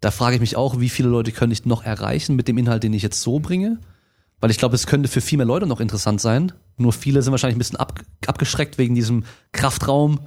[0.00, 2.82] Da frage ich mich auch, wie viele Leute könnte ich noch erreichen mit dem Inhalt,
[2.82, 3.78] den ich jetzt so bringe?
[4.40, 6.52] Weil ich glaube, es könnte für viel mehr Leute noch interessant sein.
[6.76, 10.20] Nur viele sind wahrscheinlich ein bisschen ab, abgeschreckt wegen diesem Kraftraum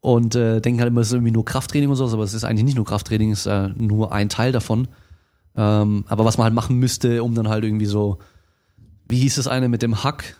[0.00, 2.44] und äh, denken halt immer, es ist irgendwie nur Krafttraining und so, aber es ist
[2.44, 4.88] eigentlich nicht nur Krafttraining, es ist äh, nur ein Teil davon.
[5.56, 8.18] Ähm, aber was man halt machen müsste, um dann halt irgendwie so,
[9.08, 10.36] wie hieß es eine mit dem Hack?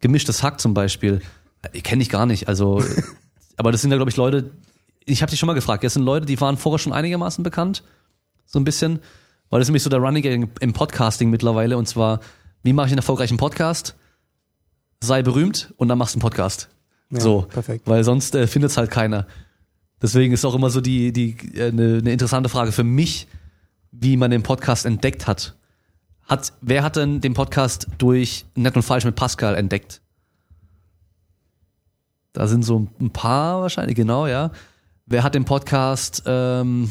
[0.00, 1.22] Gemischtes Hack zum Beispiel.
[1.62, 2.46] Äh, Kenne ich gar nicht.
[2.46, 2.84] Also,
[3.56, 4.52] aber das sind ja, glaube ich, Leute,
[5.04, 7.82] ich habe dich schon mal gefragt, das sind Leute, die waren vorher schon einigermaßen bekannt.
[8.46, 9.00] So ein bisschen.
[9.50, 11.76] Weil das ist nämlich so der Running Gang im Podcasting mittlerweile.
[11.76, 12.20] Und zwar,
[12.62, 13.96] wie mache ich einen erfolgreichen Podcast?
[15.00, 16.68] Sei berühmt und dann machst du einen Podcast.
[17.14, 17.86] Ja, so, perfekt.
[17.86, 19.26] weil sonst äh, findet es halt keiner.
[20.02, 23.26] Deswegen ist auch immer so die die äh, eine, eine interessante Frage für mich,
[23.90, 25.54] wie man den Podcast entdeckt hat.
[26.24, 30.00] Hat wer hat denn den Podcast durch Nett und Falsch mit Pascal entdeckt?
[32.32, 34.50] Da sind so ein paar wahrscheinlich, genau, ja.
[35.06, 36.90] Wer hat den Podcast, ähm,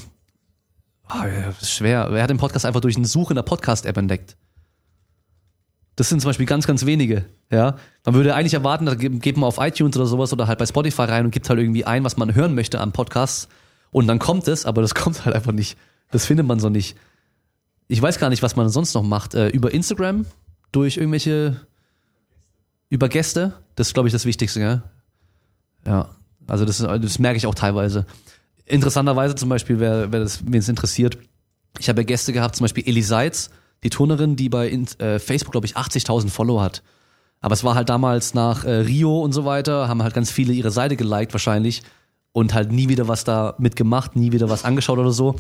[1.10, 4.38] oh, ja, schwer, wer hat den Podcast einfach durch eine Suche in der Podcast-App entdeckt?
[5.96, 7.26] Das sind zum Beispiel ganz, ganz wenige.
[7.52, 10.66] Ja, man würde eigentlich erwarten, da geht man auf iTunes oder sowas oder halt bei
[10.66, 13.48] Spotify rein und gibt halt irgendwie ein, was man hören möchte am Podcast
[13.92, 15.78] und dann kommt es, aber das kommt halt einfach nicht.
[16.12, 16.98] Das findet man so nicht.
[17.88, 19.36] Ich weiß gar nicht, was man sonst noch macht.
[19.36, 20.26] Äh, über Instagram,
[20.72, 21.62] durch irgendwelche,
[22.90, 24.84] über Gäste, das ist, glaube ich, das Wichtigste, gell?
[25.86, 26.10] Ja,
[26.48, 28.06] also das, das merke ich auch teilweise.
[28.66, 31.18] Interessanterweise zum Beispiel, wer, wer das, wen es interessiert,
[31.80, 33.50] ich habe ja Gäste gehabt, zum Beispiel Eli Seitz,
[33.84, 36.82] die Turnerin, die bei äh, Facebook, glaube ich, 80.000 Follower hat.
[37.42, 40.54] Aber es war halt damals nach äh, Rio und so weiter, haben halt ganz viele
[40.54, 41.84] ihre Seite geliked wahrscheinlich
[42.32, 45.36] und halt nie wieder was da mitgemacht, nie wieder was angeschaut oder so.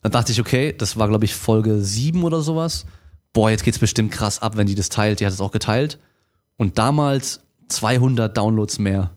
[0.00, 2.86] Dann dachte ich, okay, das war glaube ich Folge 7 oder sowas.
[3.34, 5.20] Boah, jetzt geht's bestimmt krass ab, wenn die das teilt.
[5.20, 5.98] Die hat es auch geteilt.
[6.56, 9.10] Und damals 200 Downloads mehr.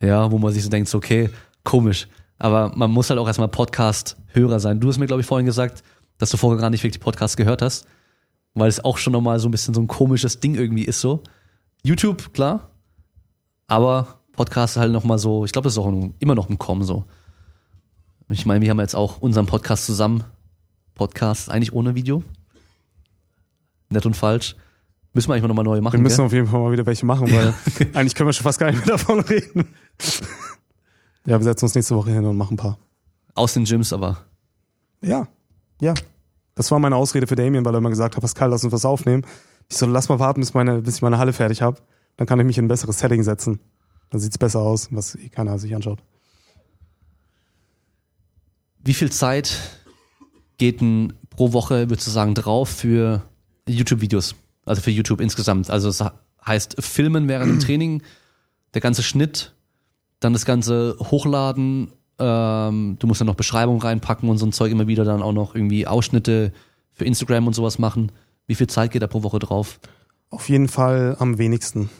[0.00, 1.30] Ja, wo man sich so denkt, okay,
[1.64, 2.06] komisch.
[2.38, 4.78] Aber man muss halt auch erstmal Podcast-Hörer sein.
[4.78, 5.82] Du hast mir, glaube ich, vorhin gesagt,
[6.18, 7.86] dass du vorher gar nicht wirklich Podcasts gehört hast
[8.56, 11.22] weil es auch schon nochmal so ein bisschen so ein komisches Ding irgendwie ist so.
[11.82, 12.70] YouTube, klar,
[13.68, 17.04] aber Podcast halt nochmal so, ich glaube, das ist auch immer noch im Kommen so.
[18.28, 20.24] Ich meine, wir haben jetzt auch unseren Podcast zusammen.
[20.94, 22.24] Podcast eigentlich ohne Video.
[23.90, 24.56] Nett und falsch.
[25.12, 25.94] Müssen wir eigentlich mal nochmal neue machen.
[25.94, 26.26] Wir müssen gell?
[26.26, 27.54] auf jeden Fall mal wieder welche machen, weil
[27.94, 29.68] eigentlich können wir schon fast gar nicht mehr davon reden.
[31.26, 32.78] ja, wir setzen uns nächste Woche hin und machen ein paar.
[33.34, 34.18] Aus den Gyms aber.
[35.02, 35.28] Ja,
[35.80, 35.94] ja.
[36.56, 38.84] Das war meine Ausrede für Damien, weil er immer gesagt hat, Pascal, lass uns was
[38.84, 39.24] aufnehmen.
[39.68, 41.80] Ich so, lass mal warten, bis, meine, bis ich meine Halle fertig habe.
[42.16, 43.60] Dann kann ich mich in ein besseres Setting setzen.
[44.10, 46.02] Dann sieht's besser aus, was eh keiner sich anschaut.
[48.82, 49.58] Wie viel Zeit
[50.56, 53.22] geht denn pro Woche, würdest du sagen, drauf für
[53.68, 54.34] YouTube-Videos?
[54.64, 55.68] Also für YouTube insgesamt.
[55.68, 56.04] Also das
[56.46, 58.02] heißt Filmen während dem Training,
[58.72, 59.54] der ganze Schnitt,
[60.20, 64.72] dann das ganze Hochladen ähm, du musst dann noch Beschreibungen reinpacken und so ein Zeug
[64.72, 66.52] immer wieder dann auch noch irgendwie Ausschnitte
[66.92, 68.12] für Instagram und sowas machen.
[68.46, 69.80] Wie viel Zeit geht da pro Woche drauf?
[70.30, 71.90] Auf jeden Fall am wenigsten.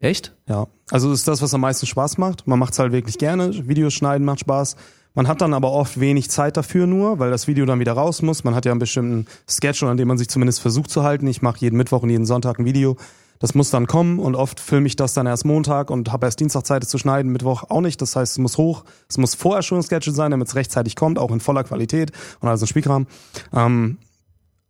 [0.00, 0.34] Echt?
[0.48, 0.66] Ja.
[0.90, 2.46] Also das ist das, was am meisten Spaß macht.
[2.46, 3.66] Man macht es halt wirklich gerne.
[3.68, 4.76] Videos schneiden macht Spaß.
[5.14, 8.20] Man hat dann aber oft wenig Zeit dafür nur, weil das Video dann wieder raus
[8.20, 8.42] muss.
[8.42, 11.26] Man hat ja einen bestimmten Schedule, an dem man sich zumindest versucht zu halten.
[11.28, 12.96] Ich mache jeden Mittwoch und jeden Sonntag ein Video.
[13.44, 16.40] Das muss dann kommen und oft filme ich das dann erst Montag und habe erst
[16.40, 18.00] Dienstag Zeit es zu schneiden, Mittwoch auch nicht.
[18.00, 20.96] Das heißt, es muss hoch, es muss vorher schon ein Schedule sein, damit es rechtzeitig
[20.96, 23.06] kommt, auch in voller Qualität und also ein Spielkram.
[23.52, 23.98] Ähm,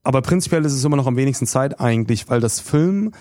[0.02, 3.12] aber prinzipiell ist es immer noch am wenigsten Zeit eigentlich, weil das Film,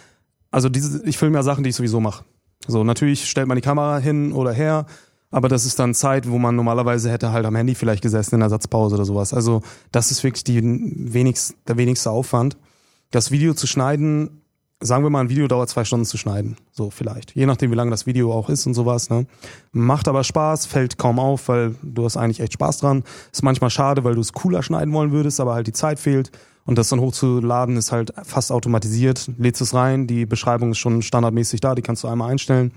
[0.49, 2.25] also diese, ich filme ja Sachen, die ich sowieso mache.
[2.65, 4.87] So, natürlich stellt man die Kamera hin oder her,
[5.29, 8.39] aber das ist dann Zeit, wo man normalerweise hätte halt am Handy vielleicht gesessen in
[8.39, 9.35] der Satzpause oder sowas.
[9.35, 12.57] Also das ist wirklich die wenigst, der wenigste Aufwand.
[13.11, 14.39] das Video zu schneiden,
[14.83, 16.57] sagen wir mal, ein Video dauert zwei Stunden zu schneiden.
[16.71, 17.35] So vielleicht.
[17.35, 19.09] Je nachdem, wie lange das Video auch ist und sowas.
[19.09, 19.25] Ne?
[19.71, 23.03] Macht aber Spaß, fällt kaum auf, weil du hast eigentlich echt Spaß dran.
[23.31, 26.31] Ist manchmal schade, weil du es cooler schneiden wollen würdest, aber halt die Zeit fehlt.
[26.65, 29.29] Und das dann hochzuladen ist halt fast automatisiert.
[29.37, 32.71] Lädst es rein, die Beschreibung ist schon standardmäßig da, die kannst du einmal einstellen.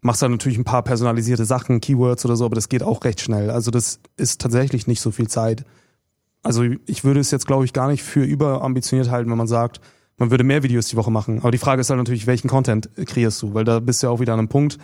[0.00, 3.20] Machst dann natürlich ein paar personalisierte Sachen, Keywords oder so, aber das geht auch recht
[3.20, 3.50] schnell.
[3.50, 5.64] Also das ist tatsächlich nicht so viel Zeit.
[6.42, 9.80] Also ich würde es jetzt, glaube ich, gar nicht für überambitioniert halten, wenn man sagt,
[10.18, 11.40] man würde mehr Videos die Woche machen.
[11.40, 13.54] Aber die Frage ist halt natürlich, welchen Content kreierst du?
[13.54, 14.78] Weil da bist du ja auch wieder an einem Punkt,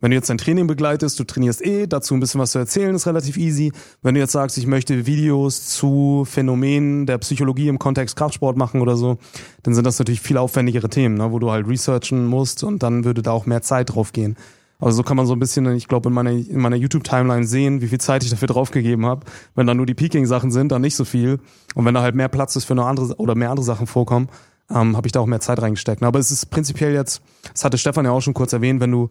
[0.00, 2.94] wenn du jetzt dein Training begleitest, du trainierst eh, dazu ein bisschen was zu erzählen,
[2.94, 3.72] ist relativ easy.
[4.02, 8.80] Wenn du jetzt sagst, ich möchte Videos zu Phänomenen der Psychologie im Kontext Kraftsport machen
[8.80, 9.18] oder so,
[9.62, 13.04] dann sind das natürlich viel aufwendigere Themen, ne, wo du halt researchen musst und dann
[13.04, 14.36] würde da auch mehr Zeit drauf gehen.
[14.78, 17.80] Also so kann man so ein bisschen, ich glaube, in meiner, in meiner YouTube-Timeline sehen,
[17.82, 19.24] wie viel Zeit ich dafür draufgegeben habe.
[19.54, 21.38] Wenn da nur die Peaking-Sachen sind, dann nicht so viel.
[21.76, 24.28] Und wenn da halt mehr Platz ist für eine andere oder mehr andere Sachen vorkommen,
[24.74, 26.02] ähm, habe ich da auch mehr Zeit reingesteckt.
[26.02, 29.10] Aber es ist prinzipiell jetzt, das hatte Stefan ja auch schon kurz erwähnt, wenn du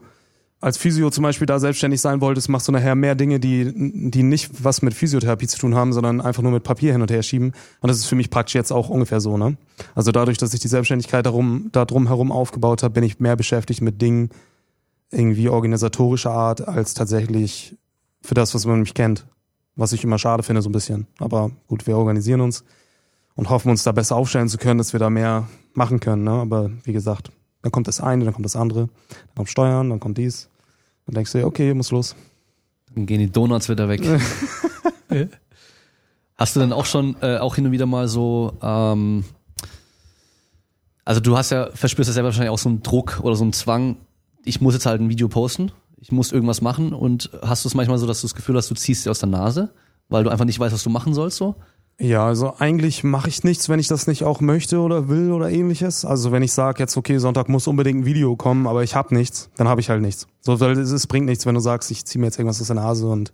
[0.62, 3.74] als Physio zum Beispiel da selbstständig sein wolltest, machst du nachher mehr Dinge, die,
[4.12, 7.10] die nicht was mit Physiotherapie zu tun haben, sondern einfach nur mit Papier hin und
[7.10, 7.54] her schieben.
[7.82, 9.58] Und das ist für mich praktisch jetzt auch ungefähr so, ne?
[9.96, 13.36] Also dadurch, dass ich die Selbstständigkeit darum, da drum herum aufgebaut habe, bin ich mehr
[13.36, 14.30] beschäftigt mit Dingen
[15.10, 17.76] irgendwie organisatorischer Art als tatsächlich
[18.22, 19.26] für das, was man mich kennt.
[19.76, 21.08] Was ich immer schade finde, so ein bisschen.
[21.18, 22.64] Aber gut, wir organisieren uns
[23.36, 26.32] und hoffen uns da besser aufstellen zu können, dass wir da mehr machen können, ne?
[26.32, 30.00] Aber wie gesagt, dann kommt das eine, dann kommt das andere, dann kommt Steuern, dann
[30.00, 30.50] kommt dies.
[31.06, 32.16] Dann denkst du dir, okay, muss los.
[32.94, 34.02] Dann gehen die Donuts wieder weg.
[36.38, 39.24] hast du dann auch schon äh, auch hin und wieder mal so, ähm,
[41.06, 43.54] also du hast ja, verspürst ja selber wahrscheinlich auch so einen Druck oder so einen
[43.54, 43.98] Zwang,
[44.44, 47.76] ich muss jetzt halt ein Video posten, ich muss irgendwas machen und hast du es
[47.76, 49.70] manchmal so, dass du das Gefühl hast, du ziehst dir aus der Nase,
[50.10, 51.56] weil du einfach nicht weißt, was du machen sollst so?
[52.00, 55.52] Ja, also eigentlich mache ich nichts, wenn ich das nicht auch möchte oder will oder
[55.52, 56.04] ähnliches.
[56.04, 59.14] Also wenn ich sage jetzt, okay, Sonntag muss unbedingt ein Video kommen, aber ich habe
[59.14, 60.28] nichts, dann habe ich halt nichts.
[60.40, 62.68] So, weil es, es bringt nichts, wenn du sagst, ich ziehe mir jetzt irgendwas aus
[62.68, 63.32] der Nase und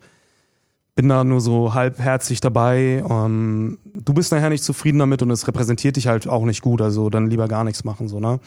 [0.95, 3.03] bin da nur so halbherzig dabei.
[3.03, 6.81] Um, du bist nachher nicht zufrieden damit und es repräsentiert dich halt auch nicht gut,
[6.81, 8.39] also dann lieber gar nichts machen, so, ne?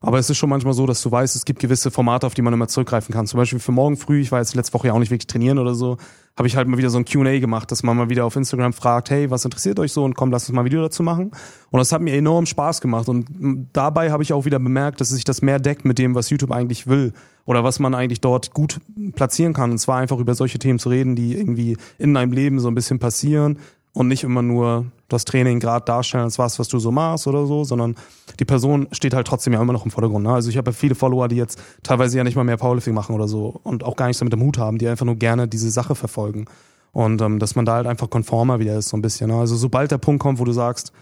[0.00, 2.42] Aber es ist schon manchmal so, dass du weißt, es gibt gewisse Formate, auf die
[2.42, 3.26] man immer zurückgreifen kann.
[3.26, 5.58] Zum Beispiel für morgen früh, ich war jetzt letzte Woche ja auch nicht wirklich trainieren
[5.58, 5.96] oder so,
[6.36, 8.72] habe ich halt mal wieder so ein Q&A gemacht, dass man mal wieder auf Instagram
[8.72, 11.32] fragt, hey, was interessiert euch so und komm, lass uns mal ein Video dazu machen.
[11.70, 13.26] Und das hat mir enorm Spaß gemacht und
[13.72, 16.52] dabei habe ich auch wieder bemerkt, dass sich das mehr deckt mit dem, was YouTube
[16.52, 17.12] eigentlich will
[17.44, 18.80] oder was man eigentlich dort gut
[19.16, 19.72] platzieren kann.
[19.72, 22.74] Und zwar einfach über solche Themen zu reden, die irgendwie in deinem Leben so ein
[22.74, 23.58] bisschen passieren,
[23.98, 27.46] und nicht immer nur das Training gerade darstellen als was, was du so machst oder
[27.46, 27.96] so, sondern
[28.38, 30.24] die Person steht halt trotzdem ja immer noch im Vordergrund.
[30.24, 30.32] Ne?
[30.32, 33.14] Also ich habe ja viele Follower, die jetzt teilweise ja nicht mal mehr Powerlifting machen
[33.14, 35.70] oder so und auch gar nichts damit im Hut haben, die einfach nur gerne diese
[35.70, 36.44] Sache verfolgen.
[36.92, 39.30] Und ähm, dass man da halt einfach konformer wieder ist, so ein bisschen.
[39.30, 39.36] Ne?
[39.36, 40.92] Also sobald der Punkt kommt, wo du sagst,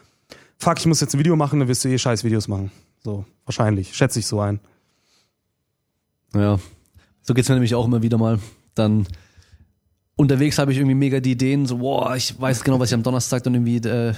[0.58, 2.70] fuck, ich muss jetzt ein Video machen, dann wirst du eh scheiß Videos machen.
[3.02, 3.94] So, wahrscheinlich.
[3.94, 4.60] Schätze ich so ein.
[6.34, 6.58] Ja.
[7.22, 8.38] So geht's mir nämlich auch immer wieder mal.
[8.74, 9.06] Dann
[10.16, 13.02] unterwegs habe ich irgendwie mega die Ideen, so, boah, ich weiß genau, was ich am
[13.02, 14.14] Donnerstag dann irgendwie äh,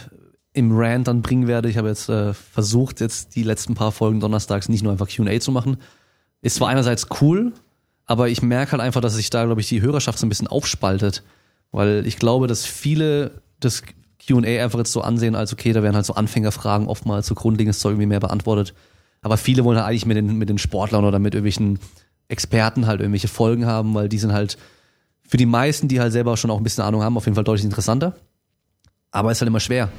[0.53, 1.69] im Rant dann bringen werde.
[1.69, 5.39] Ich habe jetzt äh, versucht, jetzt die letzten paar Folgen donnerstags nicht nur einfach QA
[5.41, 5.77] zu machen.
[6.41, 7.53] Ist zwar einerseits cool,
[8.07, 10.47] aber ich merke halt einfach, dass sich da, glaube ich, die Hörerschaft so ein bisschen
[10.47, 11.23] aufspaltet.
[11.71, 13.83] Weil ich glaube, dass viele das
[14.27, 17.81] QA einfach jetzt so ansehen, als okay, da werden halt so Anfängerfragen oftmals so grundlegendes
[17.81, 18.73] Zeug irgendwie mehr beantwortet.
[19.21, 21.79] Aber viele wollen halt eigentlich mit den, mit den Sportlern oder mit irgendwelchen
[22.29, 24.59] Experten halt irgendwelche Folgen haben, weil die sind halt
[25.29, 27.45] für die meisten, die halt selber schon auch ein bisschen Ahnung haben, auf jeden Fall
[27.45, 28.17] deutlich interessanter.
[29.11, 29.91] Aber ist halt immer schwer.